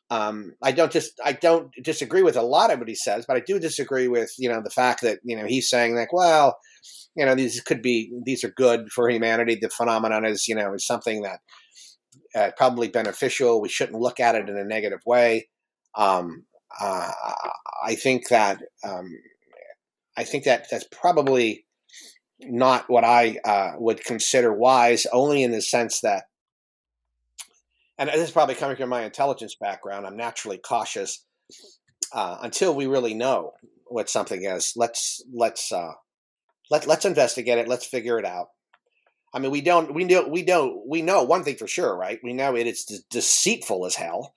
[0.10, 3.36] Um, I don't just I don't disagree with a lot of what he says, but
[3.36, 6.58] I do disagree with you know the fact that you know he's saying like, well,
[7.16, 9.58] you know these could be these are good for humanity.
[9.60, 11.40] The phenomenon is you know is something that
[12.36, 13.62] uh, probably beneficial.
[13.62, 15.50] We shouldn't look at it in a negative way.
[15.96, 16.46] Um,
[16.80, 17.12] uh,
[17.84, 19.18] I think that um,
[20.18, 21.66] I think that that's probably
[22.40, 26.26] not what I uh, would consider wise, only in the sense that
[27.98, 30.06] and this is probably coming from my intelligence background.
[30.06, 31.26] I'm naturally cautious
[32.14, 33.54] uh, until we really know
[33.86, 34.74] what something is.
[34.76, 35.94] Let's let's uh,
[36.70, 37.68] let let's investigate it.
[37.68, 38.50] Let's figure it out.
[39.34, 42.20] I mean, we don't we know we know we know one thing for sure, right?
[42.24, 44.34] We know it is de- deceitful as hell.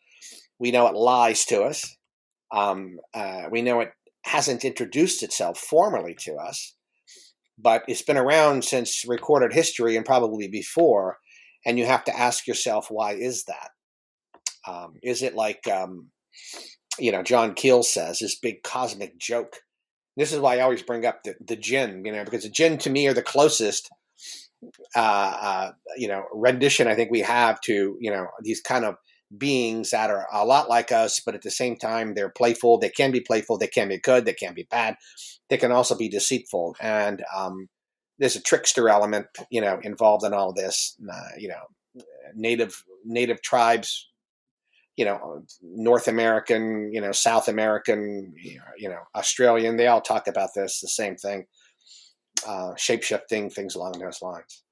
[0.59, 1.96] We know it lies to us.
[2.53, 3.92] Um, uh, we know it
[4.24, 6.74] hasn't introduced itself formally to us,
[7.59, 11.18] but it's been around since recorded history and probably before
[11.64, 13.70] and you have to ask yourself why is that
[14.66, 16.11] um, is it like um,
[16.98, 19.57] you know john keel says this big cosmic joke
[20.16, 22.79] this is why i always bring up the, the jinn you know because the jinn
[22.79, 23.90] to me are the closest
[24.96, 28.96] uh, uh, you know rendition i think we have to you know these kind of
[29.38, 32.88] beings that are a lot like us but at the same time they're playful they
[32.88, 34.96] can be playful they can be good they can be bad
[35.49, 37.68] they can also be deceitful and um,
[38.20, 40.94] there's a trickster element, you know, involved in all this.
[41.11, 44.09] Uh, you know, native native tribes,
[44.96, 48.35] you know, North American, you know, South American,
[48.79, 49.79] you know, Australian.
[49.79, 51.46] They all talk about this, the same thing,
[52.47, 54.62] uh, shape shifting, things along those lines.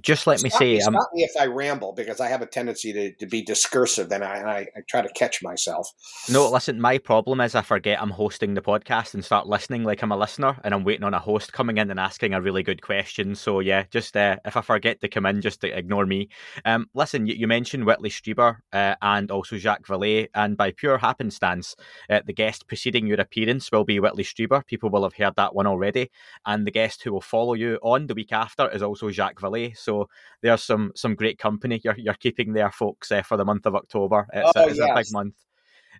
[0.00, 2.46] Just let me stop say, me, stop me if I ramble because I have a
[2.46, 5.90] tendency to, to be discursive, and I, and I, I try to catch myself.
[6.30, 6.80] No, listen.
[6.80, 10.16] My problem is I forget I'm hosting the podcast and start listening like I'm a
[10.16, 13.34] listener, and I'm waiting on a host coming in and asking a really good question.
[13.34, 16.28] So yeah, just uh, if I forget to come in, just ignore me.
[16.64, 20.98] Um, listen, you, you mentioned Whitley Strieber uh, and also Jacques Vallée, and by pure
[20.98, 21.76] happenstance,
[22.10, 24.64] uh, the guest preceding your appearance will be Whitley Strieber.
[24.66, 26.10] People will have heard that one already,
[26.44, 29.65] and the guest who will follow you on the week after is also Jacques Vallée.
[29.74, 30.08] So
[30.42, 33.74] there's some some great company you're you're keeping there, folks, uh, for the month of
[33.74, 34.26] October.
[34.32, 34.88] It's, oh, a, it's yes.
[34.90, 35.34] a big month.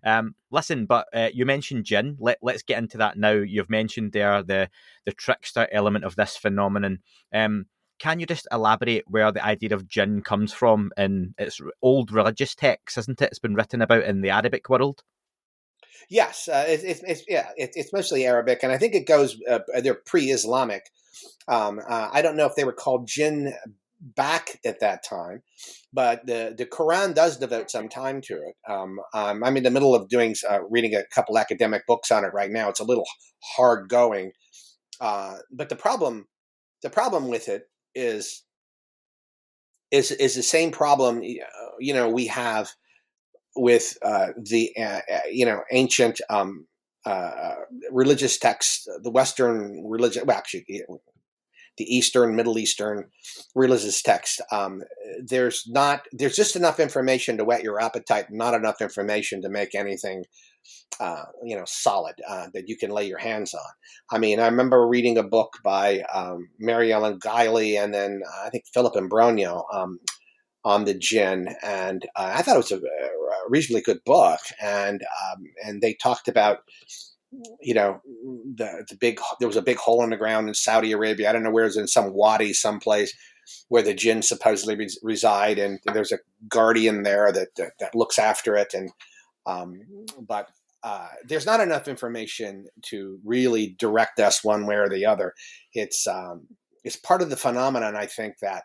[0.03, 2.17] Um, listen, but uh, you mentioned jinn.
[2.19, 3.31] Let Let's get into that now.
[3.31, 4.69] You've mentioned there the
[5.05, 6.99] the trickster element of this phenomenon.
[7.33, 7.65] Um,
[7.99, 12.53] can you just elaborate where the idea of jinn comes from in its old religious
[12.53, 13.29] texts, isn't it?
[13.29, 15.03] It's been written about in the Arabic world.
[16.09, 19.37] Yes, uh, it, it, it's yeah, it, it's mostly Arabic, and I think it goes.
[19.49, 20.89] Uh, they're pre-Islamic,
[21.47, 23.53] um, uh, I don't know if they were called jinn
[23.99, 25.41] back at that time,
[25.91, 28.55] but the, the Quran does devote some time to it.
[28.69, 32.23] Um, um, I'm in the middle of doing uh, reading a couple academic books on
[32.23, 32.69] it right now.
[32.69, 33.07] It's a little
[33.55, 34.31] hard going,
[35.01, 36.27] uh, but the problem
[36.83, 37.63] the problem with it
[37.95, 38.43] is
[39.91, 42.69] is is the same problem you know we have
[43.57, 46.67] with uh, the uh, uh, you know ancient um,
[47.07, 47.55] uh,
[47.91, 50.23] religious texts, the Western religion.
[50.25, 50.65] Well, actually,
[51.77, 53.05] the Eastern, Middle Eastern
[53.55, 54.41] religious texts.
[54.51, 54.81] Um,
[55.23, 59.73] there's not there's just enough information to whet your appetite, not enough information to make
[59.73, 60.25] anything
[60.99, 63.71] uh, you know solid uh, that you can lay your hands on.
[64.11, 68.47] I mean, I remember reading a book by um, Mary Ellen Guiley and then uh,
[68.47, 69.99] I think Philip Imbrogno um,
[70.67, 75.01] on the jinn, and uh, I thought it was a, a reasonably good book, and
[75.01, 76.59] um, and they talked about
[77.61, 78.01] you know,
[78.55, 81.29] the the big there was a big hole in the ground in Saudi Arabia.
[81.29, 83.13] I don't know where it's in some wadi someplace
[83.69, 88.19] where the jinn supposedly res- reside, and there's a guardian there that that, that looks
[88.19, 88.73] after it.
[88.73, 88.89] And
[89.45, 89.79] um,
[90.27, 90.49] but
[90.83, 95.33] uh, there's not enough information to really direct us one way or the other.
[95.73, 96.47] It's um,
[96.83, 98.63] it's part of the phenomenon I think that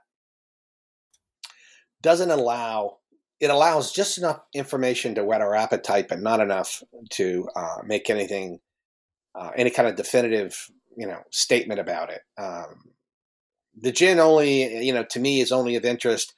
[2.03, 2.99] doesn't allow
[3.41, 8.09] it allows just enough information to whet our appetite, but not enough to uh, make
[8.09, 8.61] anything
[9.35, 10.57] uh, any kind of definitive
[10.97, 12.21] you know statement about it.
[12.39, 12.93] Um,
[13.77, 16.35] the jinn only you know to me is only of interest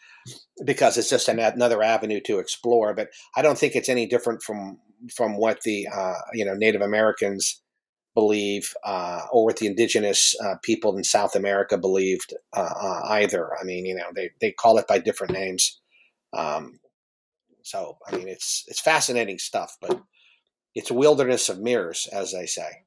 [0.65, 2.95] because it's just an, another avenue to explore.
[2.95, 4.79] But I don't think it's any different from
[5.15, 7.61] from what the uh, you know Native Americans
[8.15, 13.51] believe uh, or what the indigenous uh, people in South America believed uh, uh, either.
[13.61, 15.81] I mean, you know, they, they call it by different names.
[16.33, 16.79] Um,
[17.63, 20.03] so, I mean, it's it's fascinating stuff, but
[20.75, 22.85] it's a wilderness of mirrors, as they say.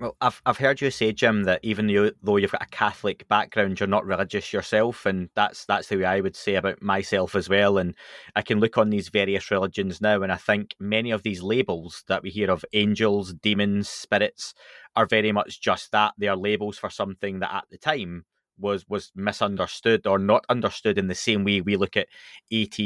[0.00, 1.86] Well, I've I've heard you say, Jim, that even
[2.22, 6.04] though you've got a Catholic background, you're not religious yourself, and that's that's the way
[6.04, 7.78] I would say about myself as well.
[7.78, 7.94] And
[8.34, 12.02] I can look on these various religions now, and I think many of these labels
[12.08, 14.52] that we hear of angels, demons, spirits
[14.96, 16.14] are very much just that.
[16.18, 18.24] They are labels for something that at the time
[18.58, 22.08] was was misunderstood or not understood in the same way we look at
[22.50, 22.76] ET,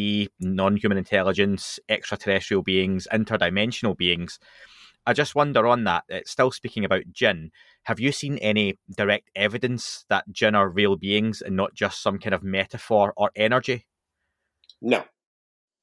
[0.40, 4.38] non-human intelligence, extraterrestrial beings, interdimensional beings.
[5.06, 7.50] I just wonder on that, it's still speaking about jinn.
[7.84, 12.18] Have you seen any direct evidence that jinn are real beings and not just some
[12.18, 13.86] kind of metaphor or energy?
[14.82, 15.04] No.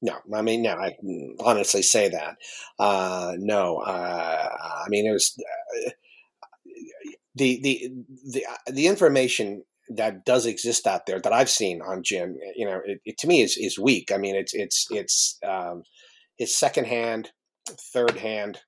[0.02, 0.96] No, I mean, no, I
[1.40, 2.36] honestly say that.
[2.78, 4.50] Uh, no, uh,
[4.86, 5.90] I mean, it was uh,
[7.34, 7.92] the, the,
[8.32, 12.82] the, the information that does exist out there that I've seen on jinn, you know,
[12.86, 14.12] it, it, to me is, is weak.
[14.12, 15.84] I mean, it's, it's, it's, um,
[16.38, 17.32] it's secondhand,
[17.94, 18.60] third hand,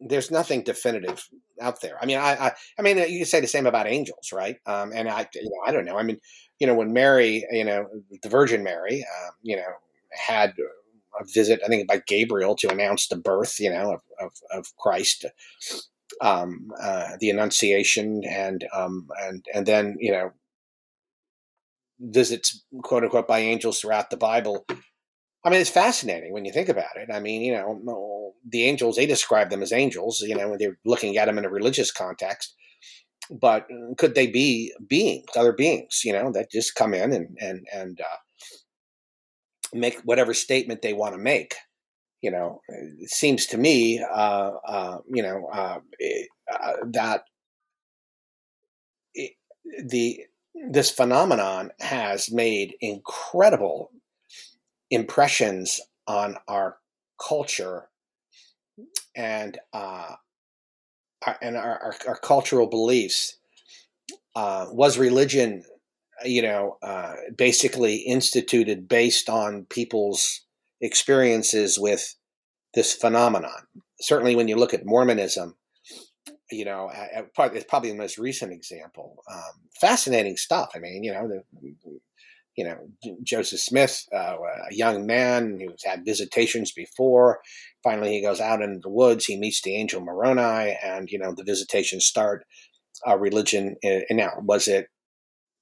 [0.00, 1.28] there's nothing definitive
[1.60, 1.98] out there.
[2.00, 4.56] I mean, I, I, I mean, you say the same about angels, right?
[4.66, 5.98] Um, and I, you know, I don't know.
[5.98, 6.18] I mean,
[6.58, 7.86] you know, when Mary, you know,
[8.22, 9.72] the Virgin Mary, um, you know,
[10.10, 10.54] had
[11.20, 14.76] a visit, I think by Gabriel to announce the birth, you know, of, of, of
[14.76, 15.26] Christ,
[16.20, 20.32] um, uh, the Annunciation, and um, and and then you know,
[22.00, 24.66] visits quote unquote by angels throughout the Bible.
[25.44, 27.08] I mean, it's fascinating when you think about it.
[27.12, 30.78] I mean, you know, the angels, they describe them as angels, you know, when they're
[30.84, 32.54] looking at them in a religious context.
[33.30, 37.36] But uh, could they be beings, other beings, you know, that just come in and,
[37.40, 38.16] and, and, uh,
[39.74, 41.54] make whatever statement they want to make?
[42.20, 47.22] You know, it seems to me, uh, uh, you know, uh, it, uh, that
[49.14, 49.32] it,
[49.86, 50.20] the,
[50.70, 53.92] this phenomenon has made incredible
[54.90, 56.78] impressions on our
[57.24, 57.88] culture
[59.16, 60.14] and uh,
[61.26, 63.38] our, and our, our, our, cultural beliefs.
[64.36, 65.64] Uh, was religion,
[66.24, 70.42] you know, uh, basically instituted based on people's
[70.80, 72.14] experiences with
[72.74, 73.66] this phenomenon?
[74.00, 75.56] Certainly, when you look at Mormonism,
[76.52, 79.24] you know, it's probably the most recent example.
[79.30, 80.70] Um, fascinating stuff.
[80.74, 81.42] I mean, you know, the,
[82.58, 84.34] you know, Joseph Smith, uh,
[84.68, 87.38] a young man who's had visitations before.
[87.84, 89.26] Finally, he goes out into the woods.
[89.26, 92.44] He meets the angel Moroni, and you know, the visitations start.
[93.06, 93.76] A religion.
[93.84, 94.88] And now, was it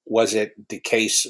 [0.07, 1.27] was it the case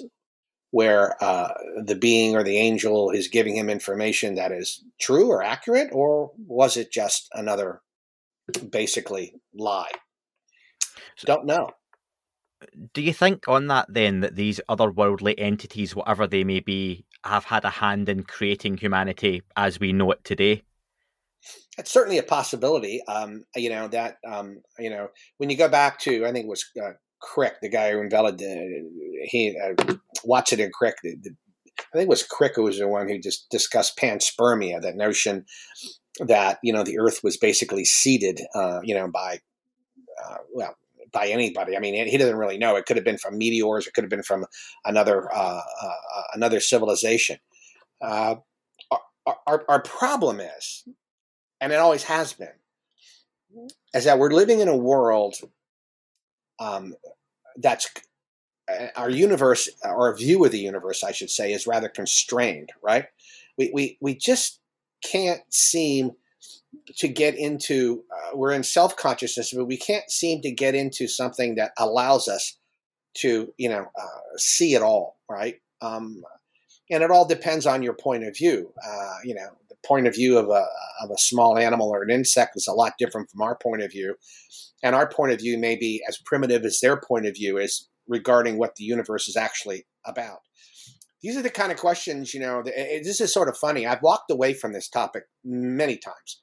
[0.72, 1.54] where uh,
[1.84, 6.32] the being or the angel is giving him information that is true or accurate, or
[6.38, 7.82] was it just another,
[8.72, 9.92] basically, lie?
[11.18, 11.72] So don't know
[12.94, 17.46] do you think on that then that these otherworldly entities, whatever they may be, have
[17.46, 20.64] had a hand in creating humanity as we know it today?
[21.78, 23.02] It's certainly a possibility.
[23.08, 26.50] Um, you know that um, you know when you go back to I think it
[26.50, 30.96] was uh, Crick, the guy who invented uh, he uh, Watson and Crick.
[31.04, 31.32] The, the,
[31.94, 35.46] I think it was Crick who was the one who just discussed panspermia, that notion
[36.20, 39.40] that you know the Earth was basically seeded, uh, you know, by
[40.26, 40.76] uh, well
[41.12, 41.76] by anybody.
[41.76, 42.76] I mean, he doesn't really know.
[42.76, 43.88] It could have been from meteors.
[43.88, 44.46] It could have been from
[44.86, 47.38] another uh, uh, uh another civilization.
[48.02, 48.36] Uh,
[49.46, 50.88] our, our, problem is,
[51.60, 52.48] and it always has been,
[53.94, 55.36] is that we're living in a world
[56.60, 56.96] um,
[57.58, 57.90] that's
[58.72, 62.70] uh, our universe, our view of the universe, I should say, is rather constrained.
[62.82, 63.06] Right?
[63.58, 64.60] We we we just
[65.04, 66.12] can't seem
[66.98, 71.56] to get into uh, we're in self-consciousness but we can't seem to get into something
[71.56, 72.58] that allows us
[73.18, 75.56] to you know uh, see it all right?
[75.82, 76.24] Um,
[76.90, 78.72] and it all depends on your point of view.
[78.86, 80.66] Uh, you know the point of view of a
[81.04, 83.92] of a small animal or an insect is a lot different from our point of
[83.92, 84.16] view.
[84.84, 87.90] And our point of view may be as primitive as their point of view is
[88.08, 90.40] regarding what the universe is actually about.
[91.22, 93.86] These are the kind of questions you know this is sort of funny.
[93.86, 96.42] I've walked away from this topic many times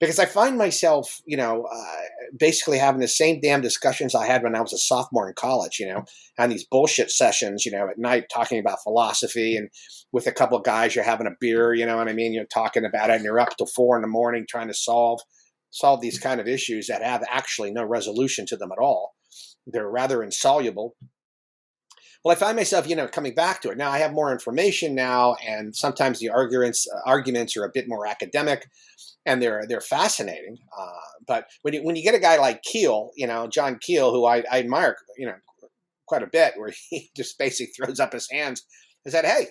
[0.00, 1.94] because I find myself, you know, uh,
[2.38, 5.78] basically having the same damn discussions I had when I was a sophomore in college,
[5.78, 6.04] you know,
[6.38, 9.68] and these bullshit sessions, you know, at night talking about philosophy and
[10.10, 12.32] with a couple of guys, you're having a beer, you know what I mean?
[12.32, 15.20] You're talking about it and you're up till four in the morning trying to solve
[15.70, 19.14] solve these kind of issues that have actually no resolution to them at all.
[19.66, 20.96] They're rather insoluble.
[22.24, 23.78] Well, I find myself, you know, coming back to it.
[23.78, 27.88] Now I have more information now, and sometimes the arguments uh, arguments are a bit
[27.88, 28.68] more academic,
[29.24, 30.58] and they're they're fascinating.
[30.78, 30.90] Uh,
[31.26, 34.26] but when you when you get a guy like Keel, you know, John Keel, who
[34.26, 35.34] I, I admire, you know,
[36.06, 38.66] quite a bit, where he just basically throws up his hands
[39.04, 39.48] and said, "Hey,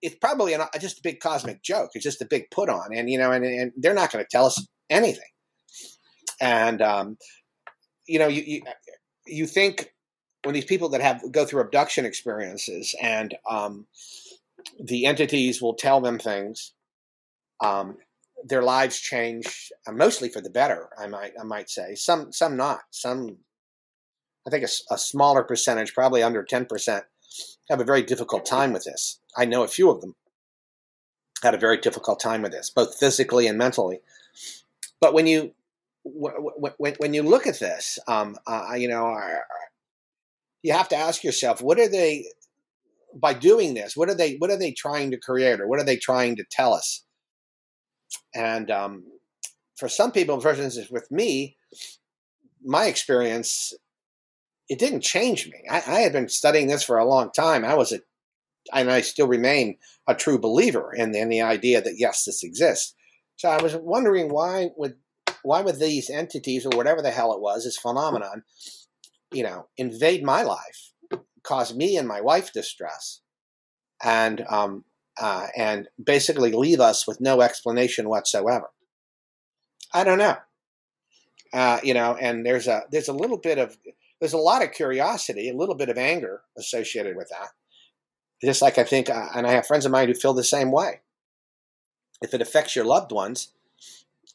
[0.00, 1.90] it's probably an, just a big cosmic joke.
[1.92, 4.28] It's just a big put on, and you know, and, and they're not going to
[4.30, 5.24] tell us anything."
[6.40, 7.18] And um,
[8.08, 8.62] you know, you, you
[9.26, 9.92] you think
[10.44, 13.86] when these people that have go through abduction experiences and um,
[14.80, 16.72] the entities will tell them things,
[17.60, 17.96] um,
[18.44, 20.88] their lives change uh, mostly for the better.
[20.98, 23.36] I might I might say some some not some.
[24.46, 27.04] I think a, a smaller percentage, probably under ten percent,
[27.70, 29.20] have a very difficult time with this.
[29.36, 30.16] I know a few of them
[31.42, 34.00] had a very difficult time with this, both physically and mentally.
[35.00, 35.52] But when you
[36.04, 39.16] when, when you look at this, um, uh, you know,
[40.62, 42.26] you have to ask yourself, what are they
[43.14, 43.96] by doing this?
[43.96, 46.44] What are they what are they trying to create, or what are they trying to
[46.50, 47.04] tell us?
[48.34, 49.04] And um,
[49.76, 51.56] for some people, for instance, with me,
[52.64, 53.72] my experience,
[54.68, 55.64] it didn't change me.
[55.70, 57.64] I, I had been studying this for a long time.
[57.64, 58.00] I was a,
[58.72, 62.94] and I still remain a true believer in, in the idea that yes, this exists.
[63.36, 64.94] So I was wondering why would
[65.42, 68.44] why would these entities or whatever the hell it was, this phenomenon,
[69.32, 70.92] you know, invade my life,
[71.42, 73.20] cause me and my wife distress,
[74.02, 74.84] and um,
[75.20, 78.70] uh, and basically leave us with no explanation whatsoever.
[79.92, 80.36] I don't know.
[81.52, 83.76] Uh, you know, and there's a there's a little bit of
[84.20, 87.48] there's a lot of curiosity, a little bit of anger associated with that.
[88.42, 90.72] Just like I think, uh, and I have friends of mine who feel the same
[90.72, 91.00] way.
[92.22, 93.52] If it affects your loved ones,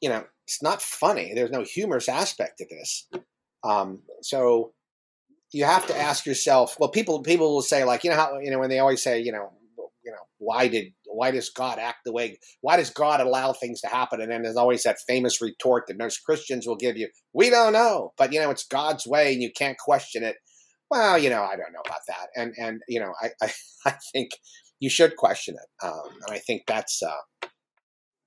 [0.01, 1.33] you know, it's not funny.
[1.33, 3.07] There's no humorous aspect to this.
[3.63, 4.73] Um, so
[5.51, 6.75] you have to ask yourself.
[6.79, 9.19] Well, people people will say like, you know how you know when they always say,
[9.19, 9.51] you know,
[10.03, 12.39] you know, why did why does God act the way?
[12.61, 14.21] Why does God allow things to happen?
[14.21, 17.73] And then there's always that famous retort that most Christians will give you: "We don't
[17.73, 20.37] know, but you know, it's God's way, and you can't question it."
[20.89, 23.53] Well, you know, I don't know about that, and and you know, I I,
[23.85, 24.31] I think
[24.79, 27.47] you should question it, um, and I think that's uh,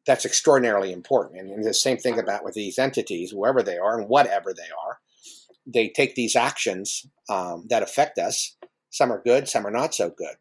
[0.07, 1.41] that's extraordinarily important.
[1.41, 4.71] And, and the same thing about with these entities, whoever they are and whatever they
[4.87, 4.99] are,
[5.73, 8.57] they take these actions um, that affect us.
[8.91, 10.37] Some are good, some are not so good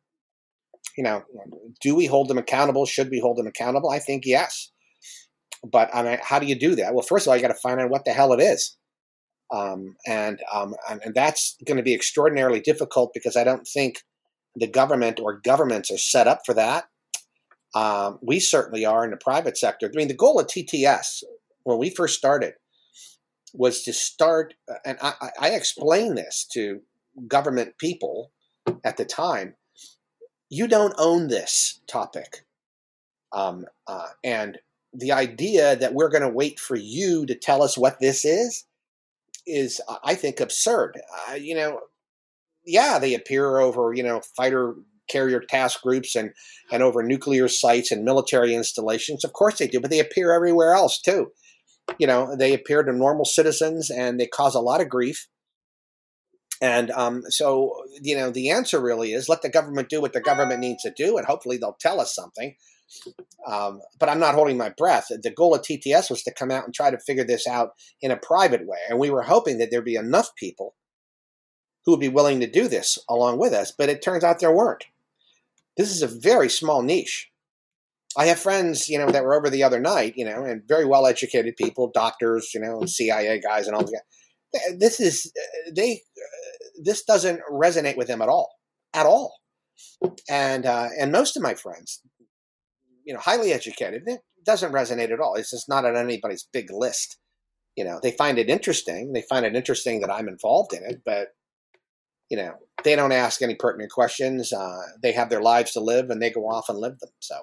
[1.00, 1.24] you know,
[1.82, 2.86] do we hold them accountable?
[2.86, 3.90] Should we hold them accountable?
[3.90, 4.70] I think yes.
[5.64, 6.94] But I mean, how do you do that?
[6.94, 8.76] Well, first of all, you got to find out what the hell it is.
[9.50, 14.04] Um, and, um, and that's going to be extraordinarily difficult because I don't think
[14.58, 16.90] the government or governments are set up for that.
[17.74, 19.88] Um, we certainly are in the private sector.
[19.88, 21.24] I mean, the goal of TTS
[21.64, 22.56] when we first started
[23.54, 24.54] was to start,
[24.86, 26.82] and I, I explained this to
[27.28, 28.32] government people
[28.84, 29.56] at the time
[30.50, 32.46] you don't own this topic.
[33.32, 34.58] Um, uh, and
[34.94, 38.66] the idea that we're going to wait for you to tell us what this is
[39.46, 41.00] is, I think, absurd.
[41.30, 41.82] Uh, you know,
[42.66, 44.74] yeah, they appear over, you know, fighter
[45.10, 46.32] carrier task groups and,
[46.72, 49.24] and over nuclear sites and military installations.
[49.24, 51.32] Of course they do, but they appear everywhere else too.
[51.98, 55.28] You know, they appear to normal citizens and they cause a lot of grief.
[56.62, 60.22] And um, so, you know, the answer really is let the government do what the
[60.22, 62.56] government needs to do, and hopefully they'll tell us something.
[63.48, 65.08] Um, but I'm not holding my breath.
[65.10, 67.72] The goal of TTS was to come out and try to figure this out
[68.02, 68.80] in a private way.
[68.90, 70.76] And we were hoping that there'd be enough people
[71.86, 74.52] who would be willing to do this along with us, but it turns out there
[74.52, 74.86] weren't.
[75.78, 77.32] This is a very small niche.
[78.18, 80.86] I have friends, you know, that were over the other night, you know, and very
[80.86, 84.04] well educated people, doctors, you know, CIA guys and all that.
[84.80, 85.32] This is,
[85.76, 86.02] they
[86.82, 88.50] this doesn't resonate with them at all,
[88.94, 89.36] at all.
[90.30, 92.02] And uh, and most of my friends,
[93.06, 95.36] you know, highly educated, it doesn't resonate at all.
[95.36, 97.18] It's just not on anybody's big list.
[97.76, 99.14] You know, they find it interesting.
[99.14, 101.30] They find it interesting that I'm involved in it, but
[102.30, 102.54] you know,
[102.84, 104.54] they don't ask any pertinent questions.
[104.54, 107.10] Uh, they have their lives to live, and they go off and live them.
[107.20, 107.36] So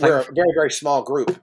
[0.00, 1.40] we're a very very small group.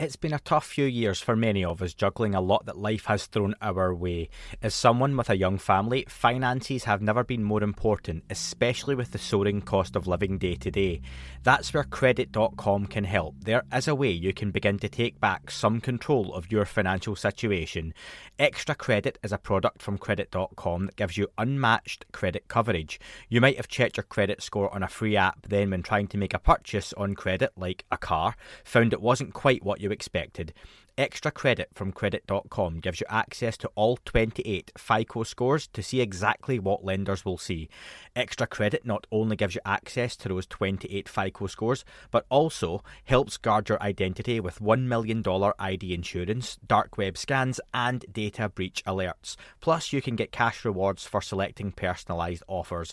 [0.00, 3.06] It's been a tough few years for many of us juggling a lot that life
[3.06, 4.28] has thrown our way.
[4.62, 9.18] As someone with a young family, finances have never been more important, especially with the
[9.18, 11.00] soaring cost of living day to day.
[11.42, 13.34] That's where Credit.com can help.
[13.40, 17.16] There is a way you can begin to take back some control of your financial
[17.16, 17.92] situation.
[18.38, 23.00] Extra Credit is a product from Credit.com that gives you unmatched credit coverage.
[23.28, 26.18] You might have checked your credit score on a free app, then, when trying to
[26.18, 29.92] make a purchase on credit, like a car, found it wasn't quite what you you
[29.92, 30.52] expected.
[30.98, 36.58] Extra credit from credit.com gives you access to all 28 FICO scores to see exactly
[36.58, 37.68] what lenders will see.
[38.16, 43.36] Extra credit not only gives you access to those 28 FICO scores, but also helps
[43.36, 45.22] guard your identity with $1 million
[45.60, 49.36] ID insurance, dark web scans, and data breach alerts.
[49.60, 52.92] Plus, you can get cash rewards for selecting personalised offers.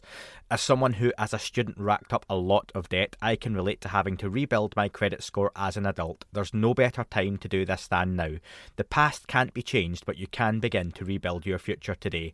[0.52, 3.82] As someone who, as a student, racked up a lot of debt, I can relate
[3.82, 6.24] to having to rebuild my credit score as an adult.
[6.32, 8.32] There's no better time to do this now.
[8.76, 12.34] The past can't be changed, but you can begin to rebuild your future today.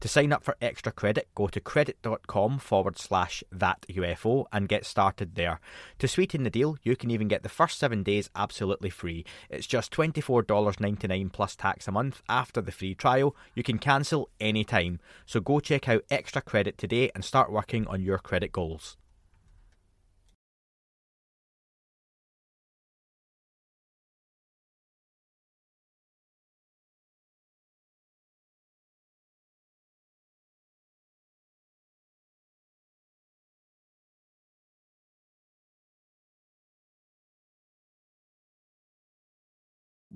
[0.00, 4.84] To sign up for extra credit, go to credit.com forward slash that UFO and get
[4.84, 5.60] started there.
[5.98, 9.24] To sweeten the deal, you can even get the first seven days absolutely free.
[9.50, 13.34] It's just $24.99 plus tax a month after the free trial.
[13.54, 15.00] You can cancel anytime.
[15.26, 18.96] So go check out extra credit today and start working on your credit goals.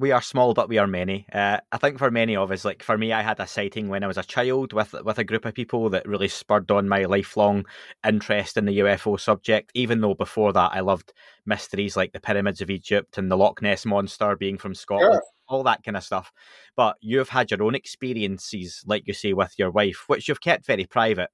[0.03, 1.26] We are small, but we are many.
[1.32, 4.03] Uh, I think for many of us, like for me, I had a sighting when
[4.03, 7.05] I was a child with with a group of people that really spurred on my
[7.05, 7.66] lifelong
[8.05, 9.70] interest in the UFO subject.
[9.74, 11.12] Even though before that, I loved
[11.46, 15.22] mysteries like the pyramids of Egypt and the Loch Ness monster being from Scotland, sure.
[15.46, 16.32] all that kind of stuff.
[16.74, 20.66] But you've had your own experiences, like you say, with your wife, which you've kept
[20.66, 21.30] very private.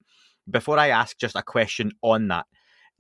[0.51, 2.45] Before I ask just a question on that,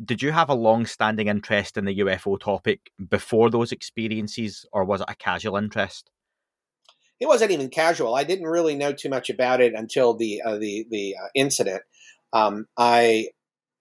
[0.04, 4.84] did you have a long standing interest in the UFO topic before those experiences, or
[4.84, 6.10] was it a casual interest?
[7.20, 8.14] It wasn't even casual.
[8.14, 11.82] I didn't really know too much about it until the uh, the the uh, incident.
[12.32, 13.28] Um, I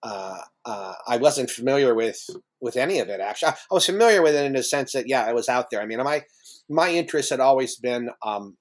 [0.02, 2.20] uh, uh I wasn't familiar with
[2.60, 3.20] with any of it.
[3.20, 5.70] Actually, I, I, was familiar with it in the sense that yeah, I was out
[5.70, 5.82] there.
[5.82, 6.24] I mean, my
[6.68, 8.58] my interest had always been, um,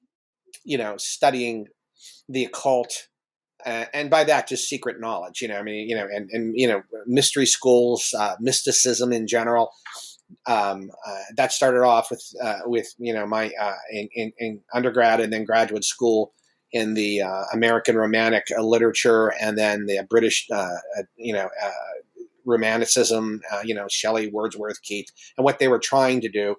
[0.63, 1.69] you know, studying
[2.29, 3.09] the occult
[3.67, 6.55] uh, and by that just secret knowledge you know i mean you know and, and
[6.57, 9.73] you know mystery schools uh, mysticism in general
[10.47, 14.61] um, uh, that started off with uh, with you know my uh, in, in, in,
[14.75, 16.33] undergrad and then graduate school
[16.73, 20.49] in the uh, American Romantic literature and then the British
[21.17, 21.49] you know
[22.45, 26.57] Romanticism you know Shelley Wordsworth Keats and what they were trying to do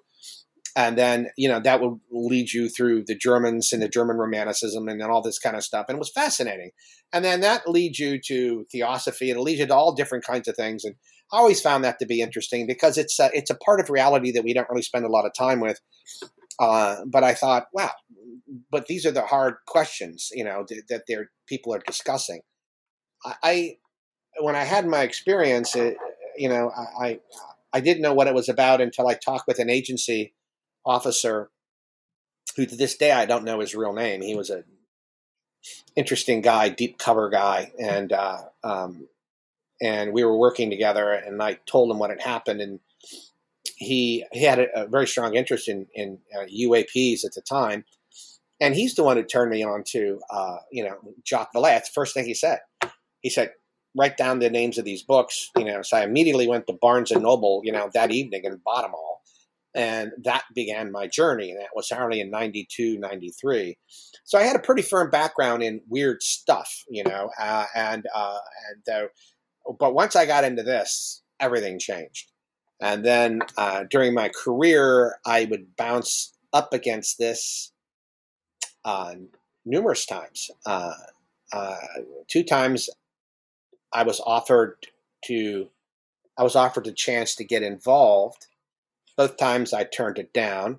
[0.78, 4.86] and then you know that would lead you through the Germans and the German Romanticism
[4.86, 6.70] and then all this kind of stuff, and it was fascinating.
[7.12, 10.46] And then that leads you to theosophy, and it leads you to all different kinds
[10.46, 10.84] of things.
[10.84, 10.94] And
[11.32, 14.30] I always found that to be interesting because it's a, it's a part of reality
[14.30, 15.80] that we don't really spend a lot of time with.
[16.60, 17.90] Uh, but I thought, wow,
[18.70, 21.16] but these are the hard questions, you know, th- that they
[21.46, 22.42] people are discussing.
[23.24, 23.76] I, I,
[24.40, 25.96] when I had my experience, it,
[26.36, 27.20] you know, I, I
[27.72, 30.34] I didn't know what it was about until I talked with an agency
[30.88, 31.50] officer
[32.56, 34.22] who to this day I don't know his real name.
[34.22, 34.64] He was a
[35.94, 39.08] interesting guy, deep cover guy, and uh, um,
[39.80, 41.12] and we were working together.
[41.12, 42.80] And I told him what had happened, and
[43.76, 47.84] he he had a, a very strong interest in in uh, UAPs at the time.
[48.60, 51.74] And he's the one who turned me on to, uh, you know, Jacques Vallée.
[51.74, 52.58] That's the first thing he said.
[53.20, 53.52] He said,
[53.96, 55.82] write down the names of these books, you know.
[55.82, 58.94] So I immediately went to Barnes and Noble, you know, that evening and bought them
[58.94, 59.08] all
[59.74, 63.76] and that began my journey and that was only in 92 93
[64.24, 68.38] so i had a pretty firm background in weird stuff you know uh, and uh,
[68.70, 69.08] and uh,
[69.78, 72.30] but once i got into this everything changed.
[72.80, 77.72] And then uh, during my career i would bounce up against this
[78.84, 79.14] uh,
[79.64, 80.50] numerous times.
[80.64, 80.94] Uh,
[82.28, 82.90] two times
[83.92, 84.76] i was offered
[85.24, 85.66] to
[86.36, 88.47] i was offered a chance to get involved
[89.18, 90.78] both times I turned it down,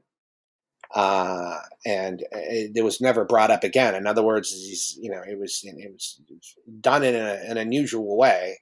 [0.96, 3.96] uh, and it, it, was never brought up again.
[3.96, 6.20] In other words, you know, it was it was
[6.80, 8.60] done in a, an unusual way.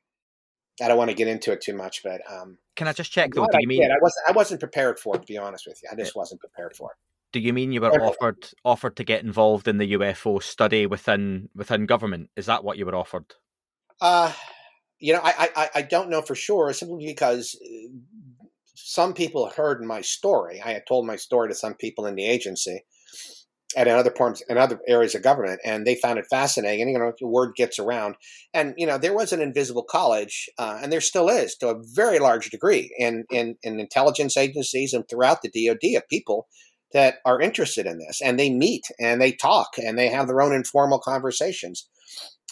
[0.84, 3.34] I don't want to get into it too much, but um, can I just check
[3.34, 3.46] though?
[3.46, 5.22] Do you mean I wasn't I wasn't prepared for it?
[5.22, 6.98] To be honest with you, I just wasn't prepared for it.
[7.32, 11.50] Do you mean you were offered offered to get involved in the UFO study within
[11.56, 12.32] within government?
[12.36, 13.26] Is that what you were offered?
[14.02, 14.34] Uh,
[15.00, 17.56] you know, I, I I don't know for sure, simply because
[18.80, 20.62] some people heard my story.
[20.64, 22.84] I had told my story to some people in the agency
[23.76, 26.84] and in other parts in other areas of government, and they found it fascinating.
[26.84, 28.16] And you know, the word gets around,
[28.54, 31.82] and you know, there was an invisible college, uh, and there still is, to a
[31.94, 36.48] very large degree, in, in in intelligence agencies and throughout the DoD of people
[36.94, 40.42] that are interested in this, and they meet and they talk and they have their
[40.42, 41.90] own informal conversations.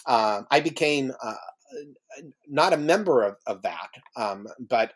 [0.06, 1.34] Uh, I became uh,
[2.48, 4.92] not a member of, of that, um, but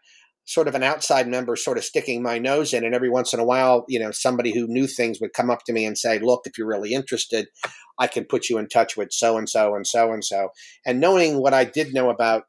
[0.51, 3.38] sort of an outside member sort of sticking my nose in and every once in
[3.38, 6.18] a while you know somebody who knew things would come up to me and say
[6.18, 7.46] look if you're really interested
[8.01, 10.48] i can put you in touch with so and so and so and so
[10.84, 12.44] and knowing what i did know about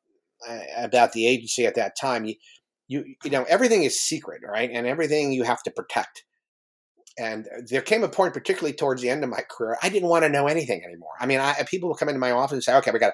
[0.49, 2.33] uh, about the agency at that time you,
[2.87, 6.23] you you know everything is secret right and everything you have to protect
[7.19, 10.23] and there came a point particularly towards the end of my career i didn't want
[10.23, 12.75] to know anything anymore i mean I, people will come into my office and say
[12.77, 13.13] okay we got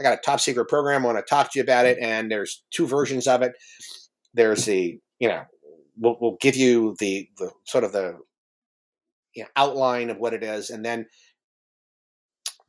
[0.00, 1.02] I got a top secret program.
[1.02, 1.98] I want to talk to you about it.
[2.00, 3.54] And there's two versions of it
[4.34, 5.42] there's the you know
[5.96, 8.18] we'll, we'll give you the the sort of the
[9.34, 11.06] you know, outline of what it is and then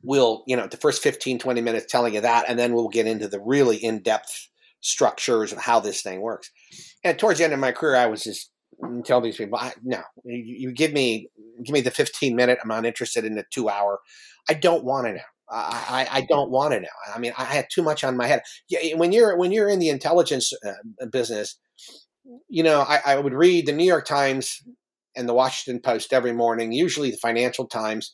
[0.02, 3.06] we'll you know the first 15 20 minutes telling you that and then we'll get
[3.06, 4.48] into the really in-depth
[4.80, 6.50] structures of how this thing works.
[7.04, 8.50] And towards the end of my career i was just
[9.04, 11.28] telling these people I, no you, you give me
[11.64, 14.00] give me the 15 minute i'm not interested in the two hour.
[14.48, 16.88] I don't want to know I, I don't want to know.
[17.14, 18.42] I mean, I had too much on my head.
[18.94, 21.58] When you're when you're in the intelligence uh, business,
[22.48, 24.62] you know, I, I, would read the New York Times
[25.16, 28.12] and the Washington Post every morning, usually the Financial Times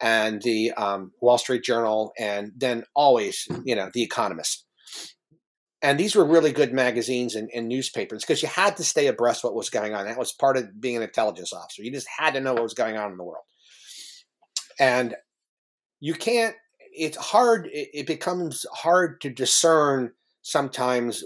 [0.00, 4.64] and the um, Wall Street Journal, and then always, you know, the Economist.
[5.82, 9.44] And these were really good magazines and, and newspapers because you had to stay abreast
[9.44, 10.06] what was going on.
[10.06, 11.82] That was part of being an intelligence officer.
[11.82, 13.44] You just had to know what was going on in the world.
[14.78, 15.14] And
[16.00, 16.54] you can't
[16.96, 21.22] it's hard it, becomes hard to discern sometimes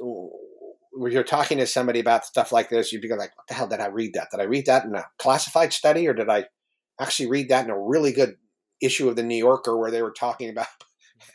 [0.93, 3.68] when you're talking to somebody about stuff like this, you'd be like, what the hell
[3.68, 4.29] did I read that?
[4.31, 6.47] Did I read that in a classified study or did I
[7.01, 8.37] actually read that in a really good
[8.83, 10.66] issue of the New Yorker where they were talking about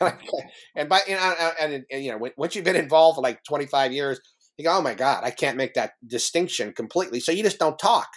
[0.76, 4.20] and by and, and, and, you know once you've been involved for like 25 years
[4.58, 7.78] you go oh my god i can't make that distinction completely so you just don't
[7.78, 8.08] talk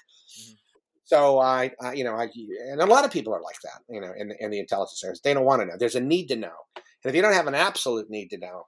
[1.10, 2.30] so I, I, you know, I,
[2.70, 5.20] and a lot of people are like that, you know, in, in the intelligence service.
[5.24, 5.74] They don't want to know.
[5.76, 6.54] There's a need to know.
[6.76, 8.68] And if you don't have an absolute need to know,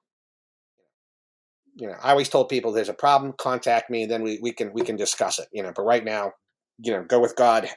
[1.76, 4.74] you know, I always told people there's a problem, contact me, then we, we can,
[4.74, 6.32] we can discuss it, you know, but right now,
[6.80, 7.70] you know, go with God,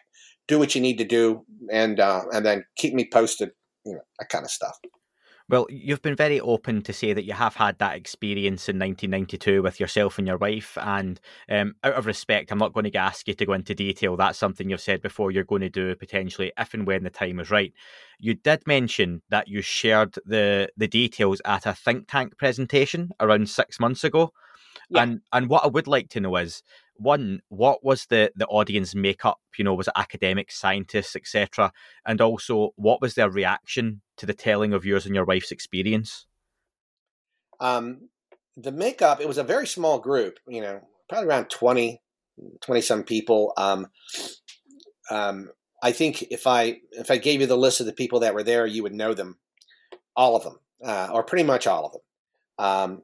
[0.48, 1.44] do what you need to do.
[1.70, 3.50] And, uh, and then keep me posted,
[3.84, 4.78] you know, that kind of stuff.
[5.46, 9.62] Well, you've been very open to say that you have had that experience in 1992
[9.62, 10.78] with yourself and your wife.
[10.80, 11.20] And
[11.50, 14.16] um, out of respect, I'm not going to ask you to go into detail.
[14.16, 17.40] That's something you've said before you're going to do potentially if and when the time
[17.40, 17.74] is right.
[18.18, 23.50] You did mention that you shared the, the details at a think tank presentation around
[23.50, 24.32] six months ago.
[24.88, 25.02] Yeah.
[25.02, 26.62] And and what I would like to know is
[26.96, 29.38] one, what was the the audience makeup?
[29.58, 31.72] You know, was it academics, scientists, etc.
[32.06, 36.26] And also, what was their reaction to the telling of yours and your wife's experience?
[37.60, 38.08] Um,
[38.56, 40.38] the makeup, it was a very small group.
[40.46, 42.00] You know, probably around 20,
[42.60, 43.52] 20 some people.
[43.56, 43.88] Um,
[45.10, 45.50] um,
[45.82, 48.42] I think if I if I gave you the list of the people that were
[48.42, 49.38] there, you would know them,
[50.16, 52.00] all of them, uh, or pretty much all of them.
[52.56, 53.02] Um,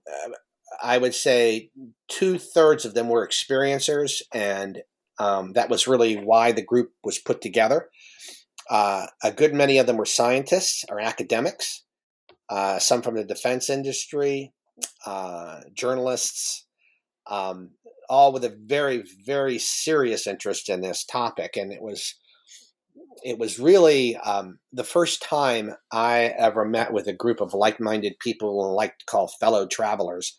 [0.83, 1.71] I would say
[2.09, 4.83] two thirds of them were experiencers, and
[5.19, 7.91] um, that was really why the group was put together.
[8.71, 11.83] Uh, a good many of them were scientists or academics,
[12.49, 14.53] uh, some from the defense industry,
[15.05, 16.67] uh, journalists,
[17.27, 17.71] um,
[18.09, 21.57] all with a very, very serious interest in this topic.
[21.57, 22.15] And it was
[23.23, 28.19] it was really um, the first time I ever met with a group of like-minded
[28.19, 30.39] people, like to call fellow travelers.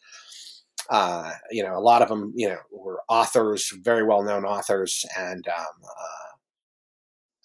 [0.90, 5.48] Uh, you know, a lot of them, you know, were authors, very well-known authors, and
[5.48, 6.31] um, uh,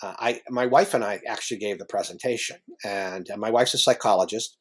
[0.03, 3.78] uh, I, my wife and I actually gave the presentation, and uh, my wife's a
[3.78, 4.57] psychologist,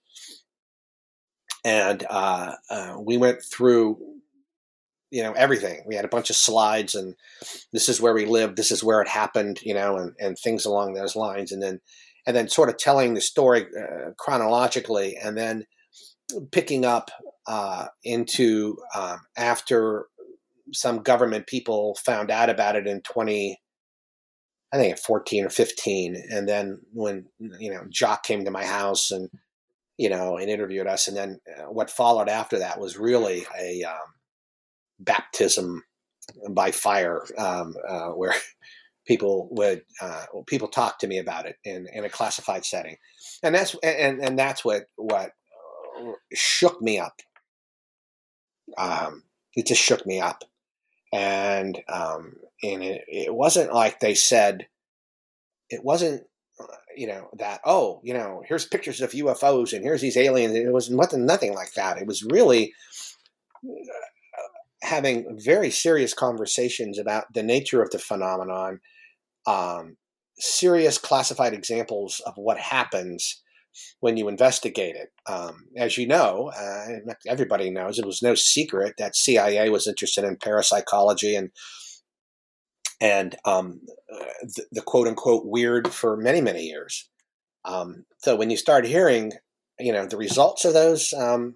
[1.66, 3.98] and uh, uh, we went through
[5.12, 5.84] you know everything.
[5.88, 7.16] We had a bunch of slides and
[7.72, 8.58] this is where we lived.
[8.58, 11.52] This is where it happened you know and, and things along those lines.
[11.52, 11.80] And then
[12.28, 15.66] and then sort of telling the story uh, chronologically and then
[16.52, 17.12] picking up
[17.48, 20.08] uh, into um, after
[20.74, 23.60] some government people found out about it in 20
[24.74, 27.26] i think at 14 or 15 and then when
[27.60, 29.30] you know Jacques came to my house and
[29.98, 33.84] you know and interviewed us and then uh, what followed after that was really a
[33.84, 34.16] um,
[35.00, 35.84] baptism
[36.50, 38.34] by fire, um, uh, where
[39.06, 42.98] people would uh, people talk to me about it in, in a classified setting,
[43.44, 45.32] and that's and and that's what what
[46.34, 47.20] shook me up.
[48.78, 50.44] Um, it just shook me up,
[51.16, 54.68] and um, and it, it wasn't like they said.
[55.70, 56.24] It wasn't
[56.96, 60.56] you know that oh you know here's pictures of UFOs and here's these aliens.
[60.56, 61.98] It was nothing nothing like that.
[61.98, 62.74] It was really
[64.82, 68.80] having very serious conversations about the nature of the phenomenon,
[69.48, 69.96] um,
[70.38, 73.42] serious classified examples of what happens
[74.00, 75.10] when you investigate it.
[75.28, 80.24] Um, as you know, uh, everybody knows it was no secret that CIA was interested
[80.24, 81.52] in parapsychology and
[83.02, 83.82] and um,
[84.42, 87.10] the, the, quote unquote weird for many many years.
[87.66, 89.34] Um, so when you start hearing,
[89.80, 91.56] you know, the results of those um,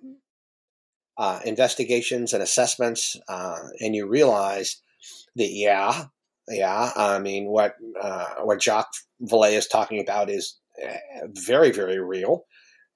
[1.18, 4.82] uh, investigations and assessments, uh, and you realize
[5.36, 6.06] that yeah,
[6.50, 10.58] yeah, I mean what uh, what Jacques Vallée is talking about is
[11.34, 12.46] very very real,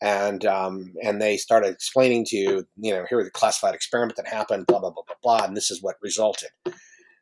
[0.02, 4.28] and um, and they started explaining to you, you know, here the classified experiment that
[4.28, 6.50] happened, blah blah blah blah blah, and this is what resulted.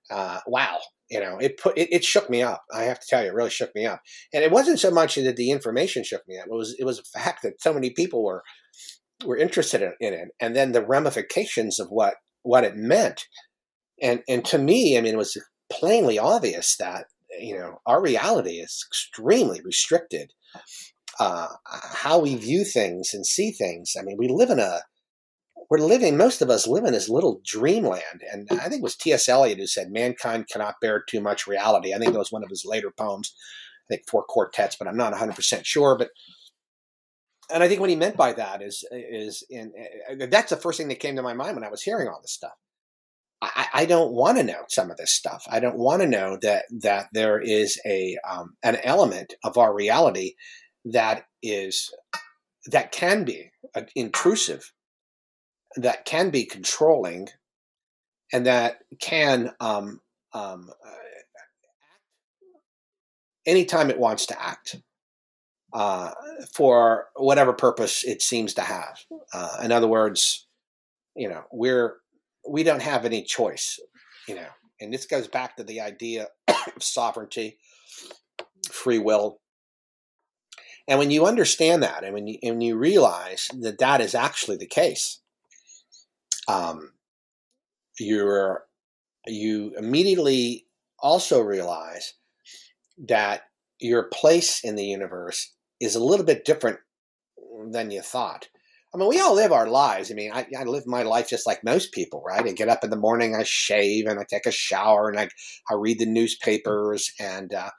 [0.09, 0.79] Uh, wow,
[1.11, 2.63] you know, it put it, it, shook me up.
[2.73, 4.01] I have to tell you, it really shook me up.
[4.33, 6.99] And it wasn't so much that the information shook me up; it was it was
[6.99, 8.43] a fact that so many people were
[9.25, 13.25] were interested in, in it, and then the ramifications of what what it meant.
[14.01, 15.37] And and to me, I mean, it was
[15.71, 17.05] plainly obvious that
[17.39, 20.31] you know our reality is extremely restricted.
[21.19, 21.47] Uh,
[21.93, 23.93] how we view things and see things.
[23.99, 24.81] I mean, we live in a
[25.69, 26.17] we're living.
[26.17, 29.29] Most of us live in this little dreamland, and I think it was T.S.
[29.29, 32.49] Eliot who said, "Mankind cannot bear too much reality." I think it was one of
[32.49, 33.33] his later poems.
[33.85, 35.97] I think four quartets, but I'm not 100 percent sure.
[35.97, 36.09] But
[37.49, 39.71] and I think what he meant by that is is in
[40.09, 42.19] uh, that's the first thing that came to my mind when I was hearing all
[42.21, 42.51] this stuff.
[43.41, 45.43] I, I don't want to know some of this stuff.
[45.49, 49.73] I don't want to know that that there is a um, an element of our
[49.73, 50.35] reality
[50.85, 51.93] that is
[52.67, 54.71] that can be uh, intrusive,
[55.75, 57.29] that can be controlling,
[58.31, 60.01] and that can um,
[60.33, 60.69] um,
[63.45, 64.75] anytime it wants to act
[65.73, 66.11] uh,
[66.53, 68.99] for whatever purpose it seems to have.
[69.33, 70.47] Uh, in other words,
[71.15, 72.00] you know, we're
[72.47, 73.79] we don't have any choice,
[74.27, 74.47] you know,
[74.79, 77.57] and this goes back to the idea of sovereignty,
[78.71, 79.39] free will.
[80.87, 84.57] And when you understand that, and when you and you realize that that is actually
[84.57, 85.21] the case,
[86.47, 86.93] um,
[87.99, 88.65] you're
[89.27, 90.65] you immediately
[90.99, 92.13] also realize
[93.07, 93.43] that
[93.79, 96.79] your place in the universe is a little bit different
[97.71, 98.49] than you thought.
[98.93, 100.11] I mean, we all live our lives.
[100.11, 102.45] I mean, I, I, live my life just like most people, right?
[102.45, 105.29] I get up in the morning, I shave, and I take a shower, and I,
[105.69, 107.69] I read the newspapers, and uh,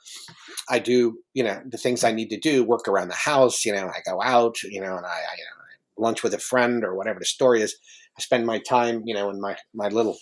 [0.71, 3.75] I do, you know, the things I need to do, work around the house, you
[3.75, 6.83] know, I go out, you know, and I, I you know, lunch with a friend
[6.83, 7.77] or whatever the story is.
[8.17, 10.17] I spend my time, you know, in my, my little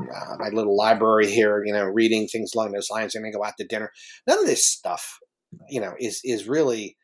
[0.00, 3.44] uh, my little library here, you know, reading things along those lines, and I go
[3.44, 3.92] out to dinner.
[4.26, 5.18] None of this stuff,
[5.68, 6.96] you know, is is really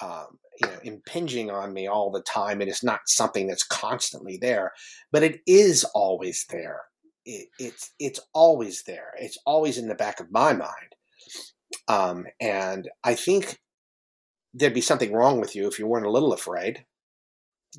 [0.00, 3.64] um, you know impinging on me all the time and it is not something that's
[3.64, 4.72] constantly there
[5.12, 6.82] but it is always there.
[7.24, 9.12] It, it's it's always there.
[9.18, 10.94] It's always in the back of my mind.
[11.88, 13.58] Um, and i think
[14.54, 16.84] there'd be something wrong with you if you weren't a little afraid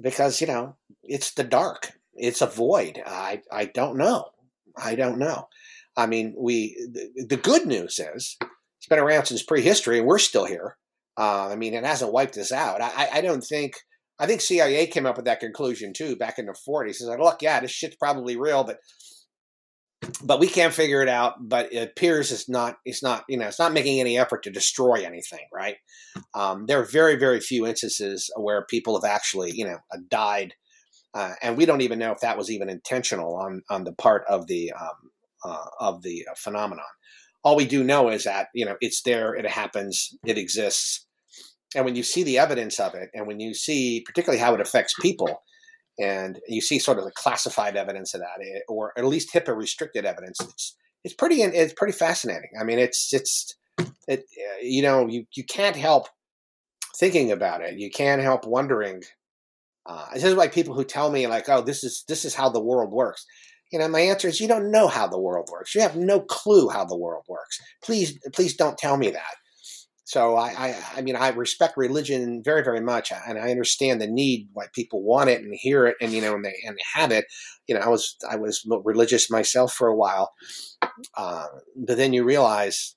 [0.02, 1.94] because you know it's the dark.
[2.14, 3.02] It's a void.
[3.06, 4.30] I i don't know.
[4.78, 5.48] I don't know.
[5.96, 8.38] I mean we the, the good news is
[8.78, 10.78] it's been around since prehistory and we're still here
[11.18, 12.82] uh, I mean, it hasn't wiped us out.
[12.82, 13.76] I, I don't think.
[14.18, 16.88] I think CIA came up with that conclusion too back in the 40s.
[16.88, 18.78] It's like, look, yeah, this shit's probably real, but
[20.24, 21.36] but we can't figure it out.
[21.40, 22.78] But it appears it's not.
[22.86, 23.24] It's not.
[23.28, 25.46] You know, it's not making any effort to destroy anything.
[25.54, 25.78] Right?
[26.34, 30.54] Um, there are very, very few instances where people have actually, you know, uh, died,
[31.14, 34.24] uh, and we don't even know if that was even intentional on on the part
[34.30, 35.12] of the um,
[35.44, 36.86] uh, of the phenomenon.
[37.46, 41.06] All we do know is that you know it's there, it happens, it exists,
[41.76, 44.62] and when you see the evidence of it, and when you see particularly how it
[44.62, 45.44] affects people,
[46.00, 49.56] and you see sort of the classified evidence of that, eh, or at least HIPAA
[49.56, 52.50] restricted evidence, it's it's pretty it's pretty fascinating.
[52.60, 53.56] I mean, it's it's
[54.08, 56.08] it eh, you know you you can't help
[56.98, 57.78] thinking about it.
[57.78, 59.04] You can't help wondering.
[59.86, 62.50] Uh, this is why people who tell me like, "Oh, this is this is how
[62.50, 63.26] the world works."
[63.76, 65.76] You know, my answer is you don't know how the world works.
[65.76, 67.60] You have no clue how the world works.
[67.84, 69.36] Please, please don't tell me that.
[70.06, 74.08] So I, I, I mean, I respect religion very, very much, and I understand the
[74.08, 77.02] need why people want it and hear it, and you know, and they and they
[77.02, 77.26] have it.
[77.68, 80.32] You know, I was I was religious myself for a while,
[81.18, 82.96] uh, but then you realize,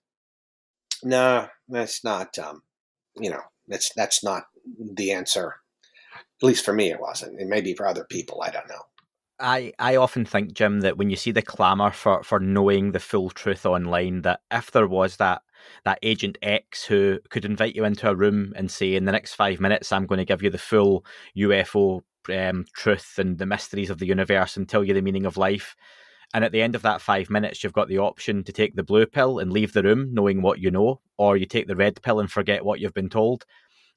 [1.02, 2.38] no, that's not.
[2.38, 2.62] Um,
[3.18, 4.44] you know, that's that's not
[4.78, 5.56] the answer.
[6.40, 7.40] At least for me, it wasn't.
[7.40, 8.42] It may be for other people.
[8.42, 8.82] I don't know.
[9.40, 13.00] I, I often think, Jim, that when you see the clamour for, for knowing the
[13.00, 15.42] full truth online, that if there was that
[15.84, 19.34] that agent X who could invite you into a room and say, in the next
[19.34, 21.04] five minutes, I'm going to give you the full
[21.36, 25.36] UFO um, truth and the mysteries of the universe and tell you the meaning of
[25.36, 25.76] life.
[26.34, 28.82] And at the end of that five minutes, you've got the option to take the
[28.82, 32.00] blue pill and leave the room knowing what you know, or you take the red
[32.02, 33.46] pill and forget what you've been told.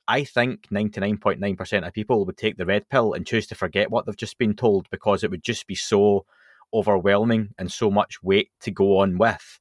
[0.07, 4.05] I think 99.9% of people would take the red pill and choose to forget what
[4.05, 6.25] they've just been told because it would just be so
[6.73, 9.59] overwhelming and so much weight to go on with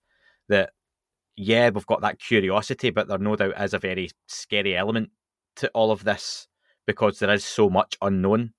[0.48, 0.70] that,
[1.36, 5.10] yeah, we've got that curiosity, but there no doubt is a very scary element
[5.56, 6.48] to all of this
[6.86, 8.52] because there is so much unknown.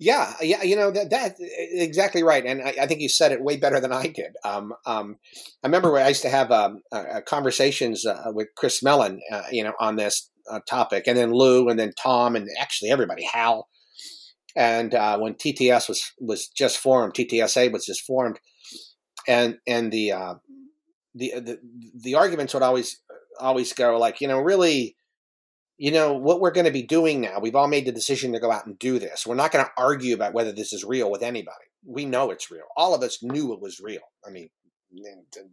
[0.00, 3.56] Yeah, yeah, you know that exactly right, and I, I, think you said it way
[3.56, 4.34] better than I did.
[4.44, 5.18] Um, um,
[5.62, 9.62] I remember I used to have um, uh, conversations uh, with Chris Mellon, uh, you
[9.62, 13.68] know, on this uh, topic, and then Lou, and then Tom, and actually everybody, Hal,
[14.56, 18.40] and uh, when TTS was was just formed, TTSA was just formed,
[19.28, 20.34] and and the uh,
[21.14, 21.58] the the
[21.94, 23.00] the arguments would always
[23.38, 24.96] always go like, you know, really
[25.76, 28.40] you know, what we're going to be doing now, we've all made the decision to
[28.40, 29.26] go out and do this.
[29.26, 31.56] We're not going to argue about whether this is real with anybody.
[31.84, 32.64] We know it's real.
[32.76, 34.00] All of us knew it was real.
[34.26, 34.50] I mean,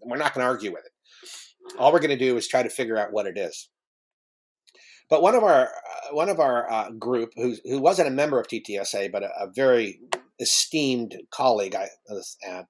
[0.01, 1.78] we're not going to argue with it.
[1.80, 3.69] All we're going to do is try to figure out what it is.
[5.09, 8.39] But one of our uh, one of our uh, group, who who wasn't a member
[8.39, 9.99] of TTSA, but a, a very
[10.39, 11.89] esteemed colleague, I
[12.49, 12.63] uh,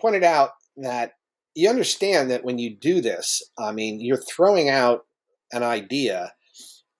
[0.00, 1.12] pointed out that
[1.54, 5.06] you understand that when you do this, I mean, you're throwing out
[5.52, 6.32] an idea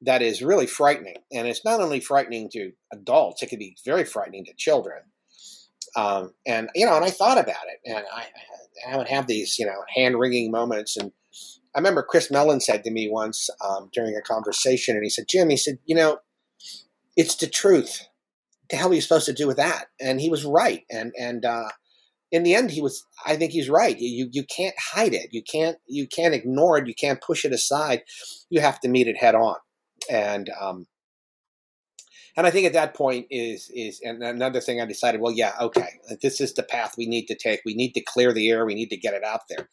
[0.02, 1.16] that is really frightening.
[1.32, 5.02] And it's not only frightening to adults, it can be very frightening to children.
[5.96, 8.26] Um, and, you know, and I thought about it and I,
[8.92, 10.96] I would have these, you know, hand wringing moments.
[10.96, 11.12] And
[11.74, 15.26] I remember Chris Mellon said to me once um, during a conversation, and he said,
[15.28, 16.18] Jim, he said, you know,
[17.16, 18.06] it's the truth.
[18.70, 19.86] The hell are you supposed to do with that?
[20.00, 20.84] And he was right.
[20.90, 21.70] And, and, uh,
[22.30, 23.06] in the end, he was.
[23.24, 23.98] I think he's right.
[23.98, 25.30] You you can't hide it.
[25.32, 26.86] You can't you can't ignore it.
[26.86, 28.02] You can't push it aside.
[28.50, 29.56] You have to meet it head on
[30.10, 30.86] and um,
[32.36, 35.20] and I think at that point is is and another thing I decided.
[35.20, 37.60] Well, yeah, okay, this is the path we need to take.
[37.64, 38.64] We need to clear the air.
[38.64, 39.68] We need to get it out there.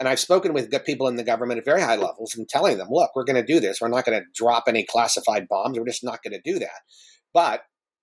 [0.00, 2.88] And I've spoken with people in the government at very high levels and telling them,
[2.90, 3.80] look, we're going to do this.
[3.80, 5.78] We're not going to drop any classified bombs.
[5.78, 6.80] We're just not going to do that.
[7.32, 7.62] But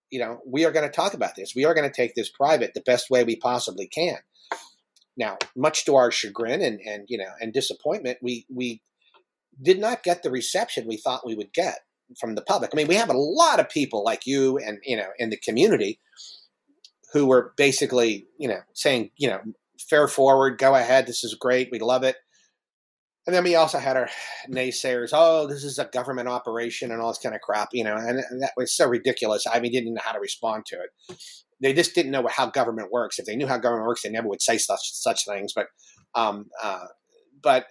[0.09, 1.53] you know, we are going to talk about this.
[1.55, 4.17] We are going to take this private the best way we possibly can.
[5.17, 8.81] Now, much to our chagrin and and you know and disappointment, we we
[9.61, 11.79] did not get the reception we thought we would get
[12.19, 12.71] from the public.
[12.73, 15.37] I mean, we have a lot of people like you and you know in the
[15.37, 15.99] community
[17.13, 19.39] who were basically you know saying you know
[19.89, 22.15] fair forward, go ahead, this is great, we love it.
[23.27, 24.09] And then we also had our
[24.49, 27.95] naysayers, oh, this is a government operation and all this kind of crap, you know,
[27.95, 29.45] and, and that was so ridiculous.
[29.45, 31.17] I mean, didn't know how to respond to it.
[31.61, 33.19] They just didn't know how government works.
[33.19, 35.53] If they knew how government works, they never would say such such things.
[35.53, 35.67] But
[36.15, 36.85] um, uh,
[37.41, 37.65] but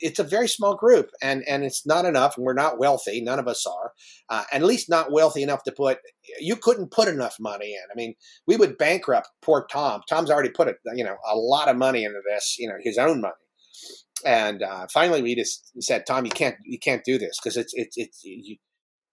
[0.00, 3.38] it's a very small group and and it's not enough and we're not wealthy none
[3.38, 3.92] of us are
[4.28, 5.98] uh, at least not wealthy enough to put
[6.40, 7.82] you couldn't put enough money in.
[7.90, 8.14] I mean
[8.46, 10.02] we would bankrupt poor tom.
[10.08, 12.98] Tom's already put a, you know a lot of money into this you know his
[12.98, 13.34] own money.
[14.24, 17.72] And uh, finally we just said tom you can't you can't do this because it's
[17.74, 18.56] it's it's you,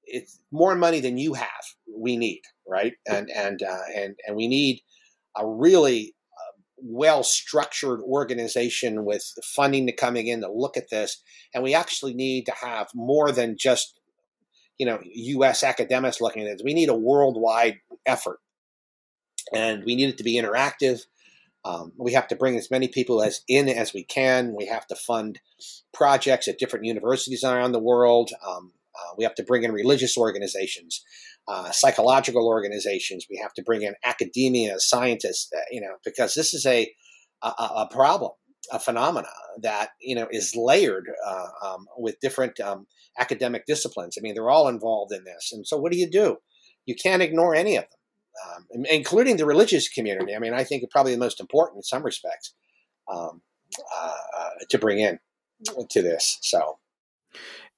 [0.06, 1.64] it's more money than you have
[1.96, 2.94] we need right?
[3.08, 4.82] And and uh, and and we need
[5.38, 6.14] a really
[6.84, 11.22] well structured organization with funding to coming in to look at this.
[11.54, 14.00] And we actually need to have more than just,
[14.78, 16.64] you know, US academics looking at this.
[16.64, 18.40] We need a worldwide effort.
[19.54, 21.02] And we need it to be interactive.
[21.66, 24.56] Um, we have to bring as many people as in as we can.
[24.56, 25.40] We have to fund
[25.94, 28.32] projects at different universities around the world.
[28.48, 31.04] Um, uh, we have to bring in religious organizations
[31.50, 33.26] uh, psychological organizations.
[33.30, 36.94] We have to bring in academia, scientists, uh, you know, because this is a,
[37.42, 38.32] a, a problem,
[38.72, 39.30] a phenomena
[39.62, 42.86] that, you know, is layered uh, um, with different um,
[43.18, 44.16] academic disciplines.
[44.16, 45.52] I mean, they're all involved in this.
[45.52, 46.38] And so what do you do?
[46.86, 50.36] You can't ignore any of them, um, including the religious community.
[50.36, 52.54] I mean, I think probably the most important in some respects
[53.12, 53.42] um,
[54.00, 55.20] uh, uh, to bring in
[55.90, 56.38] to this.
[56.42, 56.78] So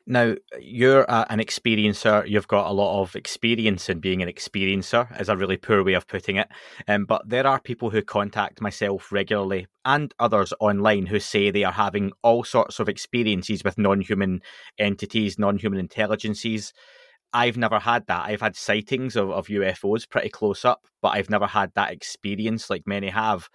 [0.07, 2.27] now, you're an experiencer.
[2.27, 5.93] You've got a lot of experience in being an experiencer, is a really poor way
[5.93, 6.47] of putting it.
[6.87, 11.63] Um, but there are people who contact myself regularly and others online who say they
[11.63, 14.41] are having all sorts of experiences with non human
[14.77, 16.73] entities, non human intelligences.
[17.33, 18.25] I've never had that.
[18.25, 22.69] I've had sightings of, of UFOs pretty close up, but I've never had that experience
[22.69, 23.49] like many have.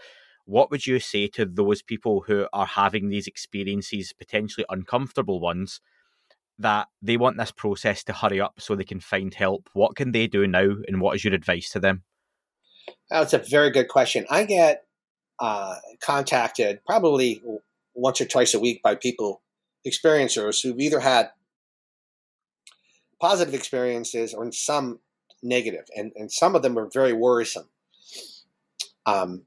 [0.46, 5.80] What would you say to those people who are having these experiences, potentially uncomfortable ones?
[6.58, 9.68] That they want this process to hurry up so they can find help.
[9.72, 12.02] What can they do now, and what is your advice to them?
[13.10, 14.26] That's a very good question.
[14.30, 14.84] I get
[15.38, 17.42] uh, contacted probably
[17.94, 19.42] once or twice a week by people,
[19.86, 21.30] experiencers who've either had
[23.20, 25.00] positive experiences or some
[25.42, 27.68] negative, and, and some of them are very worrisome.
[29.04, 29.44] Um,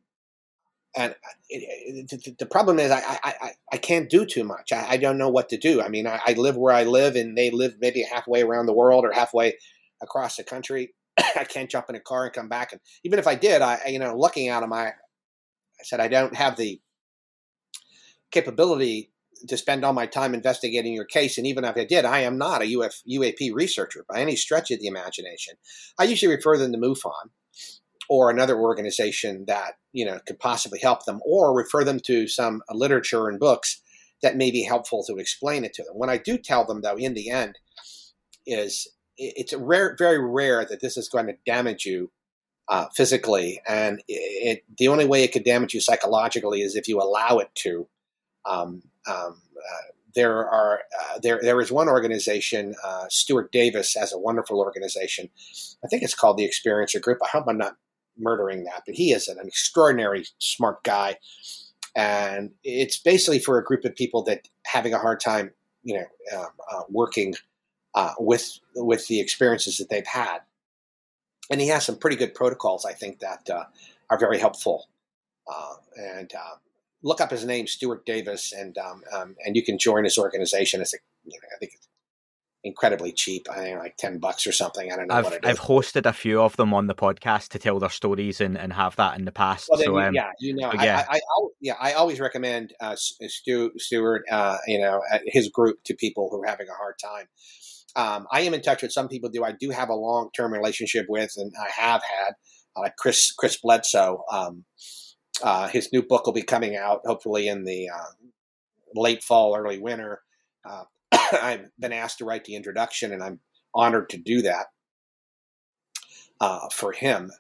[1.00, 4.74] and uh, it, it, the problem is I, I, I, can't do too much.
[4.74, 5.82] I, I, don't know what to do.
[5.82, 8.74] I mean, I, I, live where I live, and they live maybe halfway around the
[8.74, 9.56] world or halfway
[10.02, 10.94] across the country.
[11.18, 12.74] I can't jump in a car and come back.
[12.74, 16.10] And even if I did, I you know, looking out of my, I said I
[16.10, 16.82] don't have the
[18.32, 19.12] capability
[19.48, 21.38] to spend all my time investigating your case.
[21.38, 24.70] And even if I did, I am not a Uf, UAP researcher by any stretch
[24.70, 25.56] of the imagination.
[25.98, 27.30] I usually refer them to MUFON
[28.10, 32.62] or another organization that you know could possibly help them, or refer them to some
[32.72, 33.82] literature and books
[34.22, 35.94] that may be helpful to explain it to them.
[35.94, 37.58] What I do tell them, though, in the end,
[38.46, 38.88] is
[39.18, 42.12] it's rare, very rare that this is going to damage you
[42.68, 47.02] uh, physically, and it, the only way it could damage you psychologically is if you
[47.02, 47.88] allow it to.
[48.46, 54.12] Um, um, uh, there are uh, there there is one organization, uh, Stuart Davis has
[54.14, 55.30] a wonderful organization.
[55.84, 57.20] I think it's called the Experiencer Group.
[57.24, 57.76] I hope I'm not
[58.20, 61.18] murdering that, but he is an extraordinary smart guy,
[61.96, 65.52] and it's basically for a group of people that having a hard time,
[65.84, 67.36] you know, um, uh, working
[67.96, 70.40] uh, with with the experiences that they've had.
[71.52, 73.64] And he has some pretty good protocols, I think, that uh,
[74.10, 74.88] are very helpful.
[75.52, 76.56] Uh, and uh,
[77.02, 80.82] look up his name, Stuart Davis, and um, um, and you can join his organization.
[80.82, 81.72] It's a, you know, I think
[82.64, 83.48] incredibly cheap.
[83.50, 84.92] I think like ten bucks or something.
[84.92, 85.50] I don't know I've, what it is.
[85.50, 88.74] I've hosted a few of them on the podcast to tell their stories and, and
[88.74, 89.70] have that in the past.
[89.70, 91.06] Well, so um, yeah, you know, yeah.
[91.10, 95.78] I, I, I, yeah, I always recommend uh, Stu, Stuart, uh, you know, his group
[95.86, 97.28] to people who are having a hard time.
[97.96, 100.54] Um, I am in touch with some people who I do have a long term
[100.54, 102.34] relationship with, and I have had
[102.76, 104.24] uh, Chris Chris Bledsoe.
[104.32, 104.66] Um,
[105.42, 108.12] uh, his new book will be coming out hopefully in the uh,
[108.94, 110.22] late fall, early winter.
[110.70, 110.84] Uh,
[111.32, 113.40] I've been asked to write the introduction, and I'm
[113.74, 114.68] honored to do that
[116.40, 117.32] uh, for him.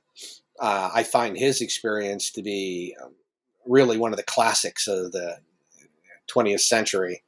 [0.59, 3.13] Uh, I find his experience to be um,
[3.65, 5.37] really one of the classics of the
[6.33, 7.23] 20th century.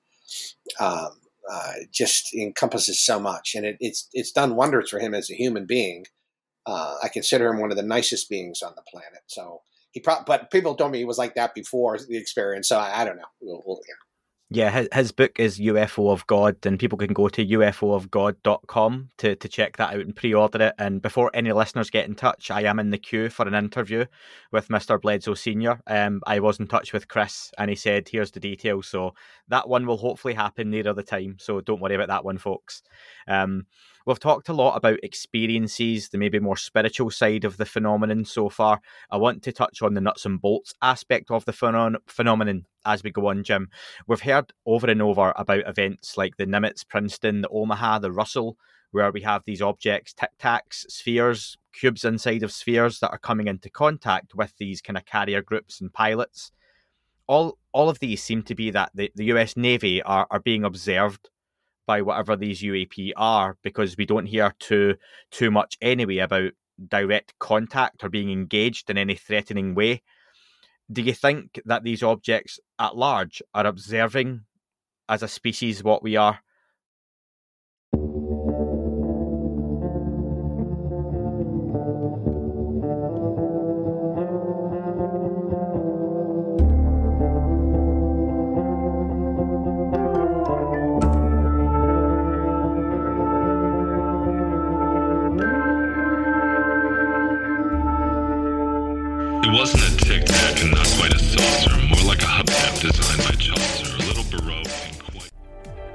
[0.80, 1.22] Um,
[1.52, 5.36] uh, just encompasses so much, and it, it's it's done wonders for him as a
[5.36, 6.06] human being.
[6.66, 9.22] Uh, I consider him one of the nicest beings on the planet.
[9.26, 9.62] So
[9.92, 12.70] he, pro- but people told me he was like that before the experience.
[12.70, 13.24] So I, I don't know.
[13.42, 14.11] We'll, we'll, yeah.
[14.54, 19.36] Yeah, his, his book is UFO of God, and people can go to ufoofgod.com to,
[19.38, 20.74] to check that out and pre order it.
[20.78, 24.08] And before any listeners get in touch, I am in the queue for an interview
[24.52, 24.99] with Mr.
[25.02, 25.80] Bledsoe Sr.
[25.88, 28.88] Um, I was in touch with Chris, and he said, Here's the details.
[28.88, 29.14] So
[29.52, 31.38] that one will hopefully happen nearer the time.
[31.39, 32.82] So don't worry about that one, folks.
[33.28, 33.68] Um,
[34.06, 38.49] We've talked a lot about experiences, the maybe more spiritual side of the phenomenon so
[38.49, 38.82] far.
[39.12, 43.04] I want to touch on the nuts and bolts aspect of the phenom- phenomenon as
[43.04, 43.70] we go on, Jim.
[44.08, 48.58] We've heard over and over about events like the Nimitz, Princeton, the Omaha, the Russell,
[48.89, 53.47] where we have these objects, tic tacs, spheres, cubes inside of spheres that are coming
[53.47, 56.52] into contact with these kind of carrier groups and pilots.
[57.32, 60.65] All all of these seem to be that the, the US Navy are, are being
[60.65, 61.29] observed
[61.88, 64.95] by whatever these UAP are because we don't hear too
[65.32, 66.51] too much anyway about
[66.89, 70.01] direct contact or being engaged in any threatening way.
[70.91, 74.41] Do you think that these objects at large are observing
[75.07, 76.41] as a species what we are?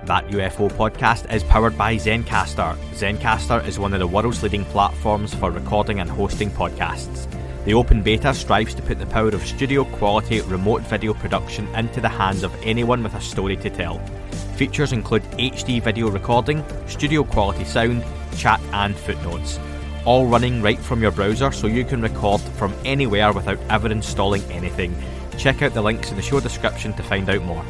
[0.06, 2.76] That UFO podcast is powered by Zencastr.
[2.94, 7.26] Zencastr is one of the world's leading platforms for recording and hosting podcasts.
[7.64, 12.00] The open beta strives to put the power of studio quality remote video production into
[12.00, 13.98] the hands of anyone with a story to tell.
[14.54, 18.04] Features include HD video recording, studio quality sound,
[18.36, 19.58] chat, and footnotes
[20.04, 24.42] all running right from your browser so you can record from anywhere without ever installing
[24.52, 24.94] anything.
[25.36, 27.64] Check out the links in the show description to find out more.